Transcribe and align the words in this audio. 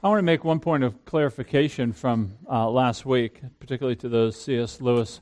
I 0.00 0.08
want 0.08 0.20
to 0.20 0.22
make 0.22 0.44
one 0.44 0.60
point 0.60 0.84
of 0.84 1.04
clarification 1.04 1.92
from 1.92 2.34
uh, 2.48 2.70
last 2.70 3.04
week, 3.04 3.40
particularly 3.58 3.96
to 3.96 4.08
those 4.08 4.40
C.S. 4.40 4.80
Lewis 4.80 5.20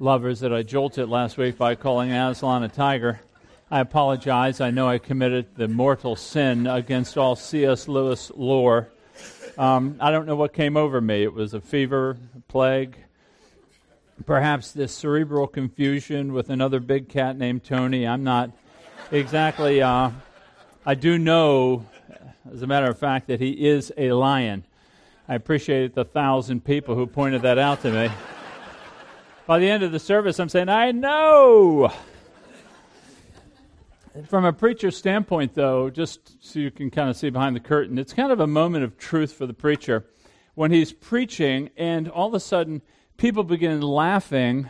lovers 0.00 0.40
that 0.40 0.52
I 0.52 0.64
jolted 0.64 1.08
last 1.08 1.38
week 1.38 1.56
by 1.56 1.76
calling 1.76 2.10
Aslan 2.10 2.64
a 2.64 2.68
tiger. 2.68 3.20
I 3.70 3.78
apologize. 3.78 4.60
I 4.60 4.72
know 4.72 4.88
I 4.88 4.98
committed 4.98 5.54
the 5.54 5.68
mortal 5.68 6.16
sin 6.16 6.66
against 6.66 7.16
all 7.16 7.36
C.S. 7.36 7.86
Lewis 7.86 8.32
lore. 8.34 8.88
Um, 9.56 9.96
I 10.00 10.10
don't 10.10 10.26
know 10.26 10.34
what 10.34 10.52
came 10.52 10.76
over 10.76 11.00
me. 11.00 11.22
It 11.22 11.32
was 11.32 11.54
a 11.54 11.60
fever, 11.60 12.16
a 12.36 12.40
plague, 12.50 12.96
perhaps 14.24 14.72
this 14.72 14.92
cerebral 14.92 15.46
confusion 15.46 16.32
with 16.32 16.50
another 16.50 16.80
big 16.80 17.08
cat 17.08 17.38
named 17.38 17.62
Tony. 17.62 18.08
I'm 18.08 18.24
not 18.24 18.50
exactly. 19.12 19.82
Uh, 19.82 20.10
I 20.84 20.96
do 20.96 21.16
know, 21.16 21.86
as 22.52 22.62
a 22.62 22.66
matter 22.66 22.86
of 22.86 22.98
fact, 22.98 23.28
that 23.28 23.40
he 23.40 23.50
is 23.50 23.92
a 23.96 24.12
lion. 24.12 24.64
I 25.28 25.34
appreciate 25.34 25.94
the 25.94 26.04
thousand 26.04 26.64
people 26.64 26.94
who 26.94 27.06
pointed 27.06 27.42
that 27.42 27.58
out 27.58 27.82
to 27.82 27.90
me. 27.90 28.10
By 29.46 29.58
the 29.58 29.70
end 29.70 29.82
of 29.82 29.92
the 29.92 29.98
service, 29.98 30.38
I'm 30.38 30.48
saying, 30.48 30.68
I 30.68 30.92
know. 30.92 31.92
From 34.28 34.44
a 34.44 34.52
preacher's 34.52 34.96
standpoint, 34.96 35.54
though, 35.54 35.90
just 35.90 36.42
so 36.44 36.58
you 36.58 36.70
can 36.70 36.90
kind 36.90 37.10
of 37.10 37.16
see 37.16 37.30
behind 37.30 37.54
the 37.54 37.60
curtain, 37.60 37.98
it's 37.98 38.12
kind 38.12 38.32
of 38.32 38.40
a 38.40 38.46
moment 38.46 38.84
of 38.84 38.96
truth 38.96 39.32
for 39.32 39.46
the 39.46 39.54
preacher 39.54 40.06
when 40.54 40.70
he's 40.70 40.92
preaching 40.92 41.70
and 41.76 42.08
all 42.08 42.28
of 42.28 42.34
a 42.34 42.40
sudden 42.40 42.80
people 43.18 43.44
begin 43.44 43.80
laughing 43.82 44.68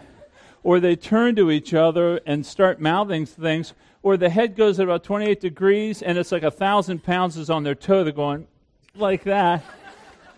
or 0.63 0.81
they 0.81 0.97
turn 0.97 1.37
to 1.37 1.51
each 1.51 1.73
other 1.73 2.21
and 2.27 2.45
start 2.45 2.81
mouthing 2.81 3.25
things, 3.25 3.73
or 4.07 4.17
the 4.17 4.31
head 4.31 4.55
goes 4.55 4.79
at 4.79 4.85
about 4.85 5.03
28 5.03 5.41
degrees 5.41 6.01
and 6.01 6.17
it's 6.17 6.31
like 6.31 6.45
a 6.45 6.51
thousand 6.51 7.03
pounds 7.03 7.37
is 7.37 7.51
on 7.51 7.65
their 7.65 7.75
toe. 7.75 8.05
They're 8.05 8.13
going 8.13 8.47
like 8.95 9.25
that. 9.25 9.65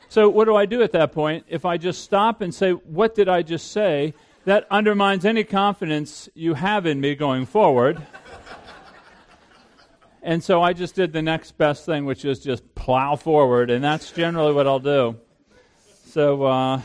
So, 0.09 0.31
what 0.31 0.47
do 0.47 0.57
I 0.57 0.65
do 0.65 0.83
at 0.83 0.93
that 0.93 1.13
point? 1.13 1.45
If 1.51 1.67
I 1.67 1.77
just 1.77 2.03
stop 2.03 2.41
and 2.41 2.55
say, 2.55 2.71
What 2.73 3.15
did 3.15 3.29
I 3.29 3.43
just 3.43 3.71
say? 3.71 4.15
that 4.47 4.67
undermines 4.71 5.27
any 5.27 5.45
confidence 5.45 6.31
you 6.33 6.55
have 6.55 6.87
in 6.87 6.99
me 6.99 7.15
going 7.15 7.45
forward. 7.45 8.01
and 10.23 10.43
so 10.43 10.63
I 10.63 10.73
just 10.73 10.95
did 10.95 11.13
the 11.13 11.21
next 11.21 11.59
best 11.59 11.85
thing, 11.85 12.07
which 12.07 12.25
is 12.25 12.39
just 12.39 12.75
plow 12.75 13.17
forward, 13.17 13.69
and 13.69 13.85
that's 13.85 14.11
generally 14.13 14.55
what 14.55 14.67
I'll 14.67 14.79
do. 14.79 15.19
So 16.07 16.43
uh, 16.45 16.81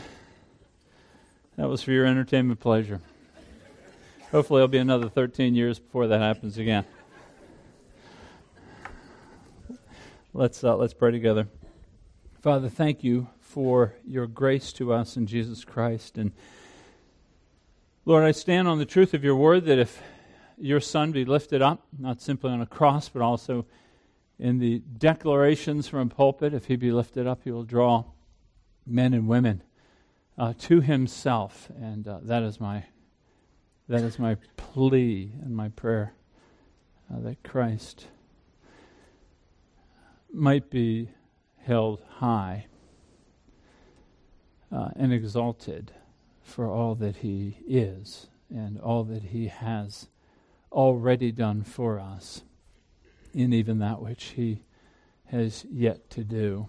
that 1.56 1.66
was 1.66 1.80
for 1.82 1.92
your 1.92 2.04
entertainment 2.04 2.60
pleasure. 2.60 3.00
Hopefully, 4.34 4.58
it'll 4.58 4.66
be 4.66 4.78
another 4.78 5.08
13 5.08 5.54
years 5.54 5.78
before 5.78 6.08
that 6.08 6.20
happens 6.20 6.58
again. 6.58 6.84
Let's, 10.32 10.64
uh, 10.64 10.74
let's 10.74 10.92
pray 10.92 11.12
together. 11.12 11.46
Father, 12.42 12.68
thank 12.68 13.04
you 13.04 13.28
for 13.38 13.94
your 14.04 14.26
grace 14.26 14.72
to 14.72 14.92
us 14.92 15.16
in 15.16 15.28
Jesus 15.28 15.64
Christ. 15.64 16.18
And 16.18 16.32
Lord, 18.04 18.24
I 18.24 18.32
stand 18.32 18.66
on 18.66 18.80
the 18.80 18.84
truth 18.84 19.14
of 19.14 19.22
your 19.22 19.36
word 19.36 19.66
that 19.66 19.78
if 19.78 20.02
your 20.58 20.80
Son 20.80 21.12
be 21.12 21.24
lifted 21.24 21.62
up, 21.62 21.86
not 21.96 22.20
simply 22.20 22.50
on 22.50 22.60
a 22.60 22.66
cross, 22.66 23.08
but 23.08 23.22
also 23.22 23.66
in 24.40 24.58
the 24.58 24.82
declarations 24.98 25.86
from 25.86 26.08
a 26.08 26.10
pulpit, 26.12 26.54
if 26.54 26.64
he 26.64 26.74
be 26.74 26.90
lifted 26.90 27.28
up, 27.28 27.42
he 27.44 27.52
will 27.52 27.62
draw 27.62 28.02
men 28.84 29.14
and 29.14 29.28
women 29.28 29.62
uh, 30.36 30.54
to 30.58 30.80
himself. 30.80 31.70
And 31.80 32.08
uh, 32.08 32.18
that 32.24 32.42
is 32.42 32.58
my 32.58 32.86
that 33.88 34.02
is 34.02 34.18
my 34.18 34.36
plea 34.56 35.32
and 35.42 35.54
my 35.54 35.68
prayer 35.68 36.14
uh, 37.12 37.20
that 37.20 37.42
Christ 37.42 38.06
might 40.32 40.70
be 40.70 41.10
held 41.58 42.02
high 42.16 42.66
uh, 44.72 44.88
and 44.96 45.12
exalted 45.12 45.92
for 46.42 46.68
all 46.68 46.94
that 46.96 47.16
He 47.16 47.58
is 47.66 48.26
and 48.50 48.78
all 48.80 49.04
that 49.04 49.24
He 49.24 49.48
has 49.48 50.08
already 50.72 51.30
done 51.30 51.62
for 51.62 52.00
us, 52.00 52.42
in 53.32 53.52
even 53.52 53.78
that 53.78 54.02
which 54.02 54.24
He 54.36 54.62
has 55.26 55.64
yet 55.70 56.10
to 56.10 56.24
do. 56.24 56.68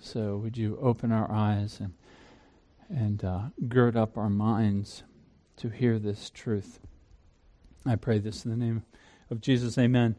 So, 0.00 0.36
would 0.36 0.56
you 0.56 0.78
open 0.80 1.12
our 1.12 1.30
eyes 1.30 1.80
and, 1.80 1.94
and 2.88 3.24
uh, 3.24 3.40
gird 3.68 3.96
up 3.96 4.16
our 4.16 4.30
minds 4.30 5.02
to 5.58 5.68
hear 5.68 5.98
this 5.98 6.30
truth? 6.30 6.80
I 7.86 7.96
pray 7.96 8.18
this 8.18 8.44
in 8.44 8.50
the 8.50 8.56
name 8.56 8.82
of 9.30 9.40
Jesus. 9.40 9.78
Amen. 9.78 10.16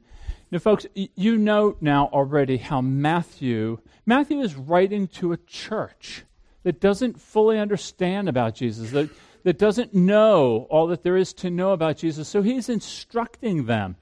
Now, 0.51 0.59
folks, 0.59 0.85
you 0.93 1.37
know 1.37 1.75
now 1.79 2.07
already 2.07 2.57
how 2.57 2.81
Matthew 2.81 3.79
Matthew 4.05 4.39
is 4.39 4.55
writing 4.55 5.07
to 5.07 5.31
a 5.31 5.37
church 5.37 6.23
that 6.63 6.81
doesn't 6.81 7.21
fully 7.21 7.59
understand 7.59 8.27
about 8.27 8.55
Jesus, 8.55 8.91
that, 8.91 9.09
that 9.43 9.57
doesn't 9.57 9.93
know 9.93 10.67
all 10.69 10.87
that 10.87 11.03
there 11.03 11.17
is 11.17 11.33
to 11.33 11.49
know 11.49 11.71
about 11.71 11.97
Jesus. 11.97 12.27
So 12.27 12.41
he's 12.41 12.69
instructing 12.69 13.65
them 13.65 13.95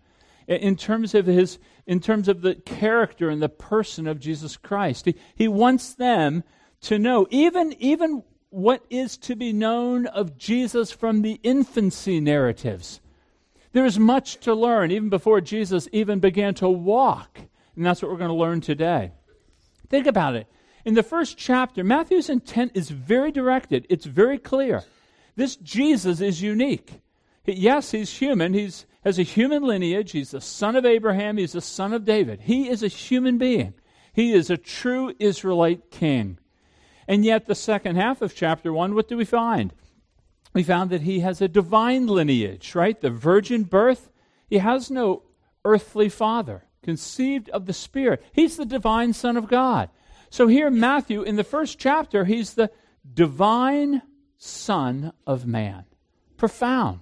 in 0.47 0.75
terms 0.75 1.13
of 1.13 1.25
his 1.25 1.59
in 1.85 1.99
terms 1.99 2.27
of 2.27 2.41
the 2.41 2.55
character 2.55 3.29
and 3.29 3.41
the 3.41 3.49
person 3.49 4.07
of 4.07 4.19
Jesus 4.19 4.57
Christ. 4.57 5.05
He, 5.05 5.15
he 5.35 5.47
wants 5.47 5.93
them 5.93 6.43
to 6.81 6.97
know 6.97 7.27
even 7.29 7.73
even 7.73 8.23
what 8.57 8.83
is 8.89 9.17
to 9.17 9.35
be 9.35 9.53
known 9.53 10.07
of 10.07 10.35
Jesus 10.35 10.91
from 10.91 11.21
the 11.21 11.39
infancy 11.43 12.19
narratives. 12.19 12.99
There's 13.71 13.99
much 13.99 14.37
to 14.37 14.55
learn 14.55 14.89
even 14.89 15.09
before 15.09 15.41
Jesus 15.41 15.87
even 15.91 16.19
began 16.19 16.55
to 16.55 16.67
walk. 16.67 17.39
And 17.75 17.85
that's 17.85 18.01
what 18.01 18.09
we're 18.09 18.17
going 18.17 18.31
to 18.31 18.33
learn 18.33 18.61
today. 18.61 19.11
Think 19.89 20.07
about 20.07 20.35
it. 20.35 20.47
In 20.85 20.95
the 20.95 21.03
first 21.03 21.37
chapter, 21.37 21.83
Matthew's 21.83 22.31
intent 22.31 22.71
is 22.73 22.89
very 22.89 23.31
directed, 23.31 23.85
it's 23.89 24.07
very 24.07 24.39
clear. 24.39 24.83
This 25.35 25.55
Jesus 25.57 26.19
is 26.19 26.41
unique. 26.41 27.01
Yes, 27.45 27.91
he's 27.91 28.17
human. 28.17 28.55
He 28.55 28.71
has 29.03 29.19
a 29.19 29.23
human 29.23 29.61
lineage. 29.61 30.13
He's 30.13 30.31
the 30.31 30.41
son 30.41 30.75
of 30.75 30.83
Abraham. 30.83 31.37
He's 31.37 31.53
the 31.53 31.61
son 31.61 31.93
of 31.93 32.05
David. 32.05 32.41
He 32.41 32.69
is 32.69 32.81
a 32.81 32.87
human 32.87 33.37
being. 33.37 33.75
He 34.13 34.33
is 34.33 34.49
a 34.49 34.57
true 34.57 35.13
Israelite 35.19 35.91
king. 35.91 36.39
And 37.07 37.23
yet, 37.23 37.45
the 37.45 37.55
second 37.55 37.95
half 37.95 38.21
of 38.21 38.35
chapter 38.35 38.73
1, 38.73 38.93
what 38.93 39.07
do 39.07 39.15
we 39.15 39.25
find? 39.25 39.73
We 40.53 40.63
found 40.63 40.89
that 40.89 41.01
he 41.01 41.19
has 41.21 41.41
a 41.41 41.47
divine 41.47 42.07
lineage, 42.07 42.75
right? 42.75 42.99
The 42.99 43.09
virgin 43.09 43.63
birth. 43.63 44.09
He 44.49 44.57
has 44.57 44.91
no 44.91 45.23
earthly 45.63 46.09
father, 46.09 46.63
conceived 46.81 47.49
of 47.49 47.65
the 47.65 47.73
Spirit. 47.73 48.23
He's 48.31 48.57
the 48.57 48.65
divine 48.65 49.13
Son 49.13 49.37
of 49.37 49.47
God. 49.47 49.89
So 50.29 50.47
here, 50.47 50.69
Matthew, 50.69 51.21
in 51.21 51.35
the 51.35 51.43
first 51.43 51.79
chapter, 51.79 52.25
he's 52.25 52.53
the 52.53 52.71
divine 53.13 54.01
Son 54.37 55.13
of 55.25 55.45
Man. 55.45 55.85
Profound. 56.37 56.99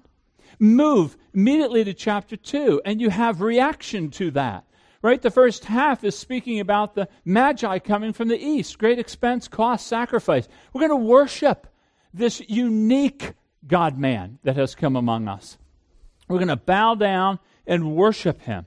Move 0.60 1.18
immediately 1.34 1.84
to 1.84 1.94
chapter 1.94 2.38
2, 2.38 2.82
and 2.86 3.02
you 3.02 3.10
have 3.10 3.42
reaction 3.42 4.10
to 4.12 4.32
that. 4.32 4.66
Right? 5.06 5.22
The 5.22 5.30
first 5.30 5.66
half 5.66 6.04
is 6.04 6.18
speaking 6.18 6.60
about 6.60 6.96
the 6.96 7.08
Magi 7.26 7.78
coming 7.78 8.12
from 8.12 8.28
the 8.28 8.44
east, 8.44 8.80
great 8.80 8.98
expense, 8.98 9.48
cost, 9.48 9.86
sacrifice. 9.86 10.48
We're 10.74 10.88
going 10.88 11.00
to 11.00 11.08
worship 11.08 11.68
this 12.12 12.42
unique 12.50 13.34
God 13.68 14.00
man 14.00 14.40
that 14.42 14.56
has 14.56 14.74
come 14.74 14.96
among 14.96 15.28
us. 15.28 15.60
We're 16.28 16.40
going 16.40 16.48
to 16.48 16.56
bow 16.56 16.96
down 16.96 17.38
and 17.68 17.96
worship 17.96 18.42
him. 18.42 18.66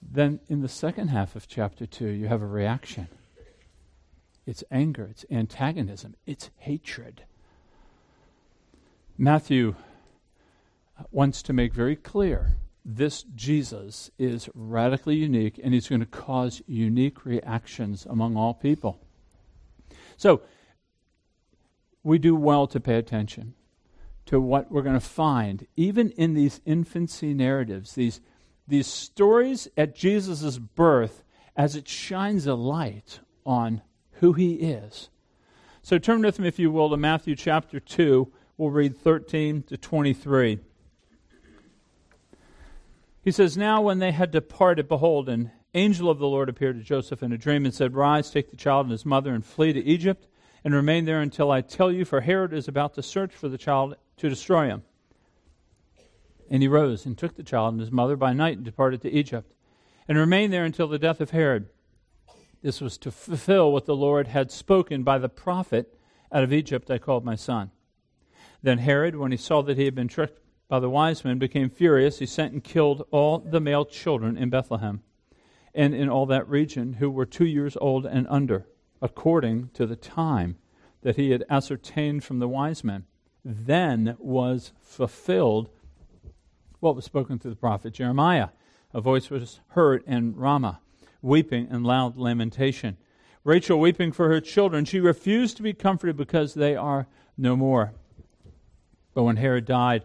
Then 0.00 0.40
in 0.48 0.62
the 0.62 0.68
second 0.68 1.08
half 1.08 1.36
of 1.36 1.46
chapter 1.46 1.84
2, 1.84 2.06
you 2.06 2.28
have 2.28 2.40
a 2.40 2.46
reaction 2.46 3.06
it's 4.46 4.64
anger, 4.70 5.06
it's 5.10 5.26
antagonism, 5.30 6.14
it's 6.24 6.48
hatred. 6.56 7.24
Matthew 9.18 9.74
uh, 10.98 11.02
wants 11.10 11.42
to 11.42 11.52
make 11.52 11.74
very 11.74 11.96
clear 11.96 12.56
this 12.84 13.22
Jesus 13.34 14.10
is 14.18 14.48
radically 14.54 15.16
unique 15.16 15.60
and 15.62 15.72
he's 15.72 15.88
going 15.88 16.00
to 16.00 16.06
cause 16.06 16.62
unique 16.66 17.24
reactions 17.24 18.06
among 18.06 18.36
all 18.36 18.54
people. 18.54 19.00
So, 20.16 20.42
we 22.02 22.18
do 22.18 22.34
well 22.34 22.66
to 22.66 22.80
pay 22.80 22.96
attention 22.96 23.54
to 24.26 24.40
what 24.40 24.70
we're 24.70 24.82
going 24.82 24.98
to 24.98 25.00
find, 25.00 25.66
even 25.76 26.10
in 26.10 26.34
these 26.34 26.60
infancy 26.64 27.34
narratives, 27.34 27.94
these, 27.94 28.20
these 28.66 28.86
stories 28.86 29.68
at 29.76 29.94
Jesus' 29.94 30.58
birth, 30.58 31.22
as 31.56 31.76
it 31.76 31.88
shines 31.88 32.46
a 32.46 32.54
light 32.54 33.20
on 33.44 33.82
who 34.14 34.32
he 34.32 34.54
is. 34.54 35.10
So 35.82 35.98
turn 35.98 36.22
with 36.22 36.38
me, 36.38 36.48
if 36.48 36.58
you 36.58 36.70
will, 36.70 36.90
to 36.90 36.96
Matthew 36.96 37.34
chapter 37.34 37.80
2. 37.80 38.32
We'll 38.56 38.70
read 38.70 38.96
13 38.96 39.64
to 39.64 39.76
23. 39.76 40.60
He 43.22 43.30
says, 43.30 43.56
Now 43.56 43.80
when 43.80 44.00
they 44.00 44.10
had 44.10 44.32
departed, 44.32 44.88
behold, 44.88 45.28
an 45.28 45.52
angel 45.74 46.10
of 46.10 46.18
the 46.18 46.26
Lord 46.26 46.48
appeared 46.48 46.76
to 46.76 46.84
Joseph 46.84 47.22
in 47.22 47.32
a 47.32 47.38
dream 47.38 47.64
and 47.64 47.72
said, 47.72 47.94
Rise, 47.94 48.30
take 48.30 48.50
the 48.50 48.56
child 48.56 48.86
and 48.86 48.92
his 48.92 49.06
mother, 49.06 49.32
and 49.32 49.44
flee 49.44 49.72
to 49.72 49.84
Egypt, 49.84 50.26
and 50.64 50.74
remain 50.74 51.04
there 51.04 51.20
until 51.20 51.50
I 51.50 51.60
tell 51.60 51.92
you, 51.92 52.04
for 52.04 52.20
Herod 52.20 52.52
is 52.52 52.66
about 52.66 52.94
to 52.94 53.02
search 53.02 53.32
for 53.32 53.48
the 53.48 53.58
child 53.58 53.94
to 54.16 54.28
destroy 54.28 54.66
him. 54.66 54.82
And 56.50 56.62
he 56.62 56.68
rose 56.68 57.06
and 57.06 57.16
took 57.16 57.36
the 57.36 57.44
child 57.44 57.74
and 57.74 57.80
his 57.80 57.92
mother 57.92 58.16
by 58.16 58.32
night 58.32 58.56
and 58.56 58.64
departed 58.64 59.02
to 59.02 59.10
Egypt, 59.10 59.54
and 60.08 60.18
remained 60.18 60.52
there 60.52 60.64
until 60.64 60.88
the 60.88 60.98
death 60.98 61.20
of 61.20 61.30
Herod 61.30 61.68
This 62.60 62.80
was 62.80 62.98
to 62.98 63.12
fulfill 63.12 63.72
what 63.72 63.86
the 63.86 63.96
Lord 63.96 64.26
had 64.26 64.50
spoken 64.50 65.04
by 65.04 65.18
the 65.18 65.28
prophet 65.28 65.96
Out 66.32 66.42
of 66.42 66.52
Egypt 66.52 66.90
I 66.90 66.98
called 66.98 67.24
my 67.24 67.36
son. 67.36 67.70
Then 68.62 68.78
Herod, 68.78 69.14
when 69.16 69.30
he 69.30 69.38
saw 69.38 69.62
that 69.62 69.78
he 69.78 69.84
had 69.84 69.94
been 69.94 70.08
tricked 70.08 70.41
by 70.72 70.80
the 70.80 70.88
wise 70.88 71.22
men, 71.22 71.38
became 71.38 71.68
furious. 71.68 72.18
He 72.18 72.24
sent 72.24 72.54
and 72.54 72.64
killed 72.64 73.06
all 73.10 73.40
the 73.40 73.60
male 73.60 73.84
children 73.84 74.38
in 74.38 74.48
Bethlehem 74.48 75.02
and 75.74 75.94
in 75.94 76.08
all 76.08 76.24
that 76.24 76.48
region 76.48 76.94
who 76.94 77.10
were 77.10 77.26
two 77.26 77.44
years 77.44 77.76
old 77.78 78.06
and 78.06 78.26
under, 78.30 78.66
according 79.02 79.68
to 79.74 79.84
the 79.84 79.96
time 79.96 80.56
that 81.02 81.16
he 81.16 81.30
had 81.30 81.44
ascertained 81.50 82.24
from 82.24 82.38
the 82.38 82.48
wise 82.48 82.82
men. 82.82 83.04
Then 83.44 84.16
was 84.18 84.72
fulfilled 84.80 85.68
what 86.80 86.96
was 86.96 87.04
spoken 87.04 87.38
through 87.38 87.50
the 87.50 87.56
prophet 87.58 87.92
Jeremiah. 87.92 88.48
A 88.94 89.02
voice 89.02 89.28
was 89.28 89.60
heard 89.72 90.02
in 90.06 90.34
Ramah, 90.34 90.80
weeping 91.20 91.68
and 91.70 91.84
loud 91.84 92.16
lamentation. 92.16 92.96
Rachel 93.44 93.78
weeping 93.78 94.10
for 94.10 94.30
her 94.30 94.40
children. 94.40 94.86
She 94.86 95.00
refused 95.00 95.58
to 95.58 95.62
be 95.62 95.74
comforted 95.74 96.16
because 96.16 96.54
they 96.54 96.74
are 96.74 97.08
no 97.36 97.56
more. 97.56 97.92
But 99.12 99.24
when 99.24 99.36
Herod 99.36 99.66
died, 99.66 100.04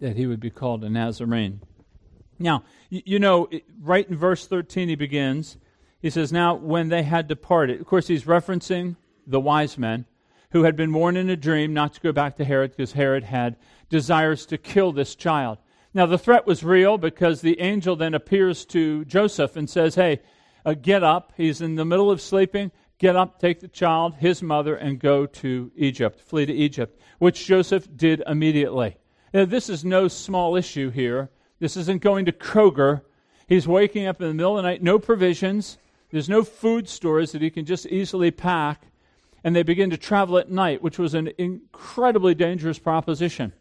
that 0.00 0.16
he 0.16 0.26
would 0.26 0.40
be 0.40 0.50
called 0.50 0.84
a 0.84 0.90
Nazarene. 0.90 1.60
Now, 2.38 2.62
you 2.88 3.18
know, 3.18 3.48
right 3.80 4.08
in 4.08 4.16
verse 4.16 4.46
13, 4.46 4.88
he 4.88 4.94
begins. 4.94 5.56
He 6.00 6.10
says, 6.10 6.32
Now, 6.32 6.54
when 6.54 6.88
they 6.88 7.02
had 7.02 7.26
departed, 7.26 7.80
of 7.80 7.86
course, 7.86 8.06
he's 8.06 8.24
referencing 8.24 8.96
the 9.26 9.40
wise 9.40 9.76
men 9.76 10.06
who 10.50 10.62
had 10.62 10.76
been 10.76 10.92
warned 10.92 11.18
in 11.18 11.28
a 11.28 11.36
dream 11.36 11.74
not 11.74 11.94
to 11.94 12.00
go 12.00 12.12
back 12.12 12.36
to 12.36 12.44
Herod 12.44 12.70
because 12.70 12.92
Herod 12.92 13.24
had 13.24 13.56
desires 13.90 14.46
to 14.46 14.56
kill 14.56 14.92
this 14.92 15.14
child. 15.14 15.58
Now, 15.92 16.06
the 16.06 16.18
threat 16.18 16.46
was 16.46 16.62
real 16.62 16.96
because 16.96 17.40
the 17.40 17.60
angel 17.60 17.96
then 17.96 18.14
appears 18.14 18.64
to 18.66 19.04
Joseph 19.04 19.56
and 19.56 19.68
says, 19.68 19.96
Hey, 19.96 20.20
uh, 20.64 20.74
get 20.74 21.02
up. 21.02 21.32
He's 21.36 21.60
in 21.60 21.74
the 21.74 21.84
middle 21.84 22.10
of 22.10 22.20
sleeping. 22.20 22.70
Get 22.98 23.16
up, 23.16 23.40
take 23.40 23.60
the 23.60 23.68
child, 23.68 24.14
his 24.16 24.42
mother, 24.42 24.74
and 24.74 24.98
go 24.98 25.24
to 25.26 25.70
Egypt, 25.76 26.20
flee 26.20 26.46
to 26.46 26.52
Egypt, 26.52 27.00
which 27.18 27.46
Joseph 27.46 27.88
did 27.96 28.22
immediately. 28.26 28.96
Now, 29.32 29.44
this 29.44 29.68
is 29.68 29.84
no 29.84 30.08
small 30.08 30.56
issue 30.56 30.90
here 30.90 31.30
this 31.60 31.76
isn't 31.76 32.02
going 32.02 32.26
to 32.26 32.32
Kroger. 32.32 33.02
He's 33.46 33.66
waking 33.66 34.06
up 34.06 34.20
in 34.20 34.28
the 34.28 34.34
middle 34.34 34.56
of 34.56 34.62
the 34.62 34.68
night, 34.68 34.82
no 34.82 34.98
provisions. 34.98 35.78
There's 36.10 36.28
no 36.28 36.44
food 36.44 36.88
stores 36.88 37.32
that 37.32 37.42
he 37.42 37.50
can 37.50 37.64
just 37.64 37.86
easily 37.86 38.30
pack. 38.30 38.86
And 39.44 39.54
they 39.54 39.62
begin 39.62 39.90
to 39.90 39.96
travel 39.96 40.38
at 40.38 40.50
night, 40.50 40.82
which 40.82 40.98
was 40.98 41.14
an 41.14 41.30
incredibly 41.38 42.34
dangerous 42.34 42.78
proposition. 42.78 43.52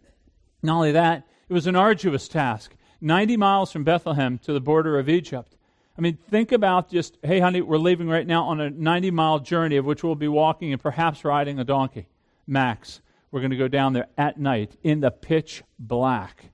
Not 0.64 0.76
only 0.76 0.92
that, 0.92 1.24
it 1.48 1.54
was 1.54 1.68
an 1.68 1.76
arduous 1.76 2.28
task 2.28 2.74
90 3.00 3.38
miles 3.38 3.72
from 3.72 3.84
Bethlehem 3.84 4.40
to 4.40 4.54
the 4.54 4.60
border 4.60 4.98
of 4.98 5.08
Egypt. 5.08 5.56
I 5.98 6.02
mean, 6.02 6.18
think 6.30 6.52
about 6.52 6.90
just, 6.90 7.18
hey, 7.24 7.40
honey, 7.40 7.62
we're 7.62 7.78
leaving 7.78 8.08
right 8.08 8.26
now 8.26 8.46
on 8.46 8.60
a 8.60 8.70
90 8.70 9.12
mile 9.12 9.40
journey 9.40 9.78
of 9.78 9.86
which 9.86 10.04
we'll 10.04 10.16
be 10.16 10.28
walking 10.28 10.74
and 10.74 10.82
perhaps 10.82 11.24
riding 11.24 11.60
a 11.60 11.64
donkey. 11.64 12.08
Max, 12.48 13.02
we're 13.38 13.42
going 13.42 13.52
to 13.52 13.58
go 13.58 13.68
down 13.68 13.94
there 13.94 14.08
at 14.18 14.40
night 14.40 14.76
in 14.82 15.00
the 15.00 15.12
pitch 15.12 15.62
black. 15.78 16.46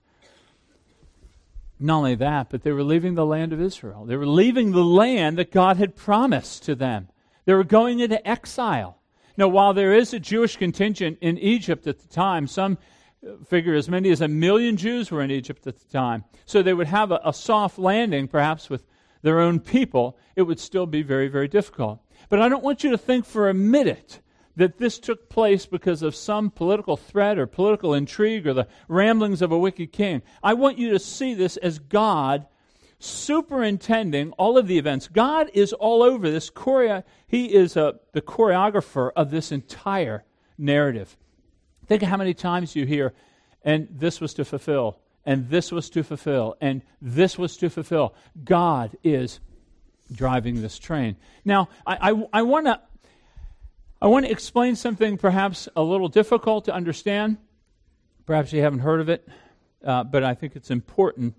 Not 1.80 2.00
only 2.00 2.15
that, 2.15 2.50
but 2.50 2.63
they 2.63 2.74
were 2.74 2.83
leaving 2.83 3.15
the 3.15 3.25
land 3.25 3.53
of 3.53 3.62
Israel. 3.62 4.03
They 4.03 4.18
were 4.18 4.27
leaving 4.27 4.74
the 4.74 4.83
land 4.83 5.38
that 5.38 5.50
God 5.50 5.77
had 5.77 5.95
promised 5.95 6.63
to 6.63 6.75
them. 6.75 7.07
They 7.45 7.53
were 7.53 7.63
going 7.63 8.01
into 8.01 8.27
exile. 8.27 8.97
Now, 9.38 9.47
while 9.47 9.74
there 9.74 9.94
is 9.94 10.13
a 10.13 10.19
Jewish 10.19 10.57
contingent 10.57 11.19
in 11.21 11.38
Egypt 11.38 11.88
at 11.88 12.00
the 12.00 12.07
time, 12.09 12.47
some 12.47 12.77
uh, 13.25 13.38
figure 13.45 13.75
as 13.75 13.88
many 13.88 14.12
as 14.12 14.19
a 14.19 14.27
million 14.27 14.75
Jews 14.75 15.09
were 15.09 15.21
in 15.21 15.31
Egypt 15.31 15.65
at 15.65 15.79
the 15.79 15.88
time. 15.88 16.25
So 16.45 16.62
they 16.62 16.74
would 16.74 16.88
have 16.88 17.12
a, 17.12 17.21
a 17.24 17.31
soft 17.31 17.79
landing, 17.79 18.27
perhaps 18.27 18.69
with 18.69 18.83
their 19.21 19.39
own 19.39 19.62
people. 19.62 20.18
It 20.36 20.41
would 20.41 20.59
still 20.59 20.86
be 20.86 21.01
very, 21.01 21.29
very 21.29 21.47
difficult. 21.47 22.01
But 22.27 22.41
I 22.41 22.50
don't 22.50 22.63
want 22.63 22.83
you 22.83 22.91
to 22.91 22.97
think 22.97 23.24
for 23.24 23.47
a 23.47 23.53
minute 23.53 24.19
that 24.55 24.77
this 24.77 25.00
took 25.00 25.29
place 25.29 25.65
because 25.65 26.01
of 26.01 26.15
some 26.15 26.51
political 26.51 26.95
threat 26.95 27.39
or 27.39 27.47
political 27.47 27.94
intrigue 27.94 28.45
or 28.45 28.53
the 28.53 28.67
ramblings 28.88 29.41
of 29.41 29.51
a 29.51 29.57
wicked 29.57 29.91
king. 29.91 30.21
I 30.44 30.53
want 30.53 30.77
you 30.77 30.91
to 30.91 31.00
see 31.00 31.33
this 31.33 31.57
as 31.57 31.79
God 31.79 32.45
superintending 33.00 34.31
all 34.33 34.57
of 34.57 34.67
the 34.67 34.77
events. 34.77 35.07
God 35.07 35.50
is 35.53 35.73
all 35.73 36.01
over 36.01 36.29
this. 36.29 36.50
Choreo- 36.50 37.03
he 37.27 37.53
is 37.53 37.75
a, 37.75 37.95
the 38.13 38.21
choreographer 38.21 39.11
of 39.15 39.29
this 39.29 39.51
entire 39.51 40.23
narrative. 40.57 41.17
Think 41.88 42.03
of 42.03 42.09
how 42.09 42.17
many 42.17 42.33
times 42.33 42.75
you 42.75 42.85
hear, 42.85 43.13
and 43.63 43.88
this 43.91 44.21
was 44.21 44.33
to 44.35 44.45
fulfill, 44.45 45.00
and 45.25 45.50
this 45.50 45.71
was 45.71 45.89
to 45.89 46.03
fulfill, 46.03 46.55
and 46.61 46.81
this 47.01 47.38
was 47.38 47.57
to 47.57 47.69
fulfill. 47.69 48.13
God 48.41 48.95
is 49.03 49.41
driving 50.11 50.61
this 50.61 50.79
train. 50.79 51.17
Now, 51.44 51.69
I, 51.85 52.11
I, 52.11 52.39
I 52.39 52.41
want 52.44 52.67
to 52.67 52.79
I 54.03 54.07
want 54.07 54.25
to 54.25 54.31
explain 54.33 54.75
something 54.75 55.17
perhaps 55.17 55.69
a 55.77 55.81
little 55.81 56.09
difficult 56.09 56.65
to 56.65 56.73
understand. 56.73 57.38
Perhaps 58.25 58.51
you 58.51 58.61
haven't 58.61 58.79
heard 58.79 59.00
of 59.00 59.07
it, 59.07 59.25
uh, 59.81 60.03
but 60.03 60.25
I 60.25 60.33
think 60.33 60.57
it's 60.57 60.69
important 60.69 61.35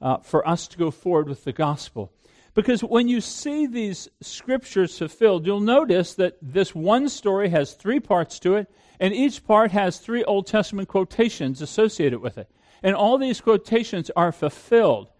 uh, 0.00 0.18
for 0.18 0.46
us 0.46 0.68
to 0.68 0.78
go 0.78 0.92
forward 0.92 1.28
with 1.28 1.42
the 1.42 1.52
gospel. 1.52 2.12
Because 2.54 2.82
when 2.84 3.08
you 3.08 3.20
see 3.20 3.66
these 3.66 4.08
scriptures 4.20 4.96
fulfilled, 4.96 5.44
you'll 5.44 5.58
notice 5.58 6.14
that 6.14 6.36
this 6.40 6.72
one 6.72 7.08
story 7.08 7.48
has 7.48 7.74
three 7.74 7.98
parts 7.98 8.38
to 8.38 8.54
it, 8.54 8.70
and 9.00 9.12
each 9.12 9.44
part 9.44 9.72
has 9.72 9.98
three 9.98 10.22
Old 10.22 10.46
Testament 10.46 10.86
quotations 10.86 11.60
associated 11.60 12.20
with 12.20 12.38
it. 12.38 12.48
And 12.80 12.94
all 12.94 13.18
these 13.18 13.40
quotations 13.40 14.08
are 14.14 14.30
fulfilled. 14.30 15.10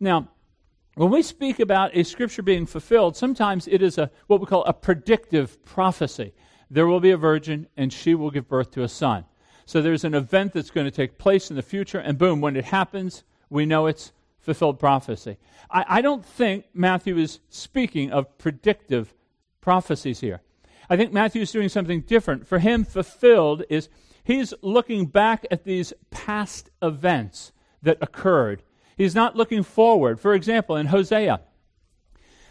Now, 0.00 0.26
when 1.00 1.10
we 1.10 1.22
speak 1.22 1.60
about 1.60 1.96
a 1.96 2.02
scripture 2.02 2.42
being 2.42 2.66
fulfilled, 2.66 3.16
sometimes 3.16 3.66
it 3.66 3.80
is 3.80 3.96
a 3.96 4.10
what 4.26 4.38
we 4.38 4.44
call 4.44 4.64
a 4.64 4.74
predictive 4.74 5.64
prophecy. 5.64 6.34
There 6.70 6.86
will 6.86 7.00
be 7.00 7.10
a 7.10 7.16
virgin 7.16 7.68
and 7.74 7.90
she 7.90 8.14
will 8.14 8.30
give 8.30 8.46
birth 8.46 8.70
to 8.72 8.82
a 8.82 8.88
son. 8.88 9.24
So 9.64 9.80
there's 9.80 10.04
an 10.04 10.14
event 10.14 10.52
that's 10.52 10.70
going 10.70 10.84
to 10.84 10.90
take 10.90 11.16
place 11.16 11.48
in 11.48 11.56
the 11.56 11.62
future, 11.62 12.00
and 12.00 12.18
boom, 12.18 12.42
when 12.42 12.54
it 12.54 12.66
happens, 12.66 13.24
we 13.48 13.64
know 13.64 13.86
it's 13.86 14.12
fulfilled 14.40 14.78
prophecy. 14.78 15.38
I, 15.70 15.86
I 15.88 16.02
don't 16.02 16.22
think 16.22 16.66
Matthew 16.74 17.16
is 17.16 17.40
speaking 17.48 18.12
of 18.12 18.36
predictive 18.36 19.14
prophecies 19.62 20.20
here. 20.20 20.42
I 20.90 20.98
think 20.98 21.14
Matthew 21.14 21.40
is 21.40 21.50
doing 21.50 21.70
something 21.70 22.02
different. 22.02 22.46
For 22.46 22.58
him, 22.58 22.84
fulfilled 22.84 23.62
is 23.70 23.88
he's 24.22 24.52
looking 24.60 25.06
back 25.06 25.46
at 25.50 25.64
these 25.64 25.94
past 26.10 26.68
events 26.82 27.52
that 27.80 27.96
occurred 28.02 28.62
He's 29.00 29.14
not 29.14 29.34
looking 29.34 29.62
forward. 29.62 30.20
For 30.20 30.34
example, 30.34 30.76
in 30.76 30.84
Hosea, 30.84 31.40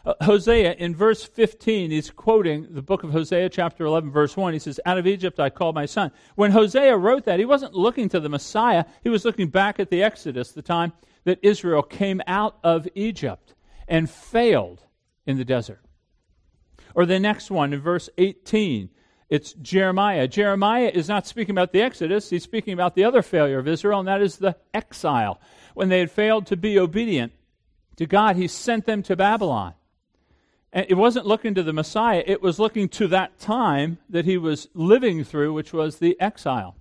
uh, 0.04 0.14
Hosea, 0.22 0.74
in 0.80 0.96
verse 0.96 1.24
15, 1.24 1.92
he's 1.92 2.10
quoting 2.10 2.66
the 2.72 2.82
book 2.82 3.04
of 3.04 3.12
Hosea, 3.12 3.50
chapter 3.50 3.86
11, 3.86 4.10
verse 4.10 4.36
1. 4.36 4.54
He 4.54 4.58
says, 4.58 4.80
Out 4.84 4.98
of 4.98 5.06
Egypt 5.06 5.40
I 5.40 5.52
called 5.52 5.76
my 5.76 5.86
son. 5.86 6.12
When 6.34 6.50
Hosea 6.50 6.98
wrote 6.98 7.26
that, 7.26 7.38
he 7.38 7.46
wasn't 7.46 7.76
looking 7.76 8.10
to 8.10 8.20
the 8.20 8.30
Messiah, 8.30 8.86
he 9.04 9.10
was 9.10 9.26
looking 9.26 9.50
back 9.50 9.80
at 9.80 9.92
the 9.92 10.02
Exodus, 10.02 10.52
the 10.52 10.64
time 10.64 10.92
that 11.24 11.38
Israel 11.44 11.84
came 11.84 12.20
out 12.26 12.58
of 12.64 12.88
Egypt 12.96 13.54
and 13.88 14.10
failed 14.10 14.84
in 15.28 15.38
the 15.38 15.46
desert. 15.46 15.86
Or 16.96 17.06
the 17.06 17.20
next 17.20 17.52
one, 17.52 17.74
in 17.74 17.80
verse 17.80 18.10
18, 18.18 18.90
it's 19.30 19.54
Jeremiah. 19.54 20.28
Jeremiah 20.28 20.90
is 20.92 21.08
not 21.08 21.28
speaking 21.28 21.52
about 21.52 21.74
the 21.74 21.84
Exodus, 21.84 22.32
he's 22.32 22.42
speaking 22.42 22.74
about 22.74 22.96
the 22.96 23.04
other 23.04 23.22
failure 23.22 23.60
of 23.60 23.68
Israel, 23.68 24.00
and 24.00 24.08
that 24.08 24.24
is 24.24 24.38
the 24.38 24.56
exile 24.74 25.40
when 25.80 25.88
they 25.88 26.00
had 26.00 26.12
failed 26.12 26.46
to 26.46 26.58
be 26.58 26.78
obedient 26.78 27.32
to 27.96 28.06
God, 28.06 28.36
he 28.36 28.50
sent 28.50 28.86
them 28.86 29.02
to 29.04 29.16
Babylon. 29.16 29.76
And 30.74 30.86
it 30.90 30.96
wasn't 30.96 31.26
looking 31.26 31.56
to 31.56 31.64
the 31.64 31.72
Messiah, 31.72 32.22
it 32.28 32.42
was 32.42 32.60
looking 32.60 32.90
to 32.90 33.08
that 33.08 33.40
time 33.40 33.98
that 34.10 34.26
he 34.26 34.38
was 34.38 34.68
living 34.74 35.24
through, 35.24 35.54
which 35.54 35.72
was 35.72 36.00
the 36.00 36.20
exile. 36.20 36.76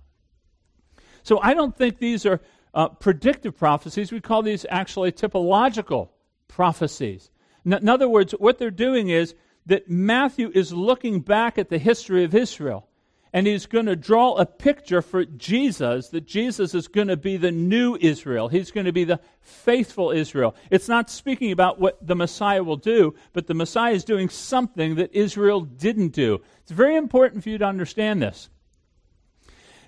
So 1.23 1.39
I 1.41 1.53
don't 1.53 1.77
think 1.77 1.99
these 1.99 2.25
are 2.25 2.41
uh, 2.73 2.89
predictive 2.89 3.57
prophecies. 3.57 4.11
We 4.11 4.19
call 4.19 4.43
these 4.43 4.65
actually 4.69 5.13
typological 5.13 6.09
prophecies. 6.49 7.31
In, 7.63 7.71
in 7.71 7.87
other 7.87 8.09
words, 8.09 8.33
what 8.33 8.57
they're 8.57 8.69
doing 8.69 9.07
is 9.07 9.33
that 9.65 9.89
Matthew 9.89 10.51
is 10.53 10.73
looking 10.73 11.21
back 11.21 11.57
at 11.57 11.69
the 11.69 11.77
history 11.77 12.25
of 12.25 12.35
Israel 12.35 12.88
and 13.31 13.45
he's 13.45 13.65
going 13.65 13.85
to 13.85 13.95
draw 13.95 14.35
a 14.35 14.45
picture 14.45 15.01
for 15.01 15.23
Jesus 15.23 16.09
that 16.09 16.25
Jesus 16.25 16.73
is 16.73 16.87
going 16.87 17.09
to 17.09 17.17
be 17.17 17.37
the 17.37 17.51
new 17.51 17.95
Israel. 17.99 18.47
He's 18.47 18.71
going 18.71 18.85
to 18.85 18.91
be 18.91 19.03
the 19.03 19.19
faithful 19.41 20.11
Israel. 20.11 20.55
It's 20.71 20.87
not 20.87 21.09
speaking 21.09 21.51
about 21.51 21.79
what 21.79 22.05
the 22.05 22.15
Messiah 22.15 22.63
will 22.63 22.77
do, 22.77 23.13
but 23.33 23.47
the 23.47 23.53
Messiah 23.53 23.93
is 23.93 24.03
doing 24.03 24.29
something 24.29 24.95
that 24.95 25.13
Israel 25.13 25.61
didn't 25.61 26.09
do. 26.09 26.41
It's 26.63 26.71
very 26.71 26.95
important 26.95 27.43
for 27.43 27.49
you 27.49 27.59
to 27.59 27.65
understand 27.65 28.21
this. 28.21 28.49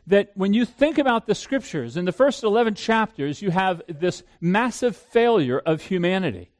That 0.07 0.31
when 0.35 0.53
you 0.53 0.65
think 0.65 0.97
about 0.97 1.25
the 1.25 1.35
scriptures, 1.35 1.97
in 1.97 2.05
the 2.05 2.11
first 2.11 2.43
11 2.43 2.75
chapters, 2.75 3.41
you 3.41 3.51
have 3.51 3.81
this 3.87 4.23
massive 4.39 4.95
failure 4.95 5.59
of 5.59 5.81
humanity. 5.81 6.51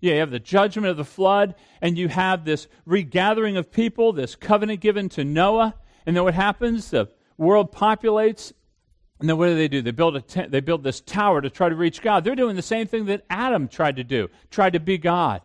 You 0.00 0.14
have 0.16 0.30
the 0.30 0.38
judgment 0.38 0.88
of 0.88 0.96
the 0.96 1.04
flood, 1.04 1.54
and 1.82 1.98
you 1.98 2.08
have 2.08 2.44
this 2.44 2.66
regathering 2.86 3.58
of 3.58 3.70
people, 3.70 4.12
this 4.14 4.34
covenant 4.34 4.80
given 4.80 5.10
to 5.10 5.24
Noah 5.24 5.74
and 6.06 6.16
then 6.16 6.24
what 6.24 6.34
happens? 6.34 6.90
The 6.90 7.08
world 7.36 7.72
populates, 7.72 8.52
and 9.18 9.28
then 9.28 9.36
what 9.36 9.46
do 9.46 9.54
they 9.54 9.68
do? 9.68 9.82
They 9.82 9.90
build, 9.90 10.16
a 10.16 10.48
they 10.48 10.60
build 10.60 10.82
this 10.82 11.00
tower 11.00 11.40
to 11.40 11.50
try 11.50 11.68
to 11.68 11.74
reach 11.74 12.02
God. 12.02 12.24
They're 12.24 12.34
doing 12.34 12.56
the 12.56 12.62
same 12.62 12.86
thing 12.86 13.06
that 13.06 13.24
Adam 13.28 13.68
tried 13.68 13.96
to 13.96 14.04
do, 14.04 14.28
tried 14.50 14.72
to 14.72 14.80
be 14.80 14.98
God. 14.98 15.42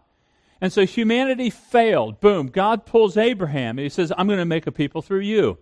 And 0.62 0.72
so 0.72 0.86
humanity 0.86 1.50
failed. 1.50 2.22
Boom. 2.22 2.48
God 2.48 2.86
pulls 2.86 3.18
Abraham, 3.18 3.78
and 3.78 3.84
he 3.84 3.90
says, 3.90 4.14
I'm 4.18 4.28
going 4.28 4.40
to 4.40 4.46
make 4.46 4.66
a 4.66 4.72
people 4.72 5.02
through 5.02 5.20
you, 5.20 5.58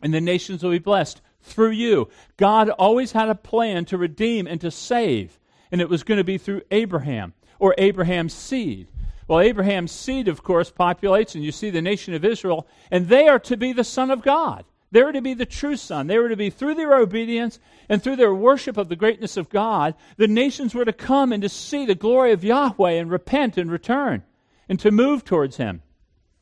and 0.00 0.14
the 0.14 0.20
nations 0.20 0.62
will 0.62 0.70
be 0.70 0.78
blessed 0.78 1.20
through 1.42 1.72
you. 1.72 2.08
God 2.36 2.70
always 2.70 3.12
had 3.12 3.28
a 3.28 3.34
plan 3.34 3.84
to 3.86 3.98
redeem 3.98 4.46
and 4.46 4.60
to 4.60 4.70
save, 4.70 5.40
and 5.72 5.80
it 5.80 5.88
was 5.88 6.04
going 6.04 6.18
to 6.18 6.24
be 6.24 6.38
through 6.38 6.62
Abraham 6.70 7.34
or 7.58 7.74
Abraham's 7.76 8.32
seed. 8.32 8.88
Well, 9.30 9.38
Abraham's 9.38 9.92
seed, 9.92 10.26
of 10.26 10.42
course, 10.42 10.72
populates, 10.72 11.36
and 11.36 11.44
you 11.44 11.52
see 11.52 11.70
the 11.70 11.80
nation 11.80 12.14
of 12.14 12.24
Israel, 12.24 12.66
and 12.90 13.06
they 13.06 13.28
are 13.28 13.38
to 13.38 13.56
be 13.56 13.72
the 13.72 13.84
Son 13.84 14.10
of 14.10 14.22
God. 14.22 14.64
They 14.90 15.04
were 15.04 15.12
to 15.12 15.20
be 15.20 15.34
the 15.34 15.46
true 15.46 15.76
Son. 15.76 16.08
They 16.08 16.18
were 16.18 16.30
to 16.30 16.36
be, 16.36 16.50
through 16.50 16.74
their 16.74 16.96
obedience 16.96 17.60
and 17.88 18.02
through 18.02 18.16
their 18.16 18.34
worship 18.34 18.76
of 18.76 18.88
the 18.88 18.96
greatness 18.96 19.36
of 19.36 19.48
God, 19.48 19.94
the 20.16 20.26
nations 20.26 20.74
were 20.74 20.84
to 20.84 20.92
come 20.92 21.32
and 21.32 21.44
to 21.44 21.48
see 21.48 21.86
the 21.86 21.94
glory 21.94 22.32
of 22.32 22.42
Yahweh 22.42 22.90
and 22.90 23.08
repent 23.08 23.56
and 23.56 23.70
return 23.70 24.24
and 24.68 24.80
to 24.80 24.90
move 24.90 25.24
towards 25.24 25.58
Him. 25.58 25.82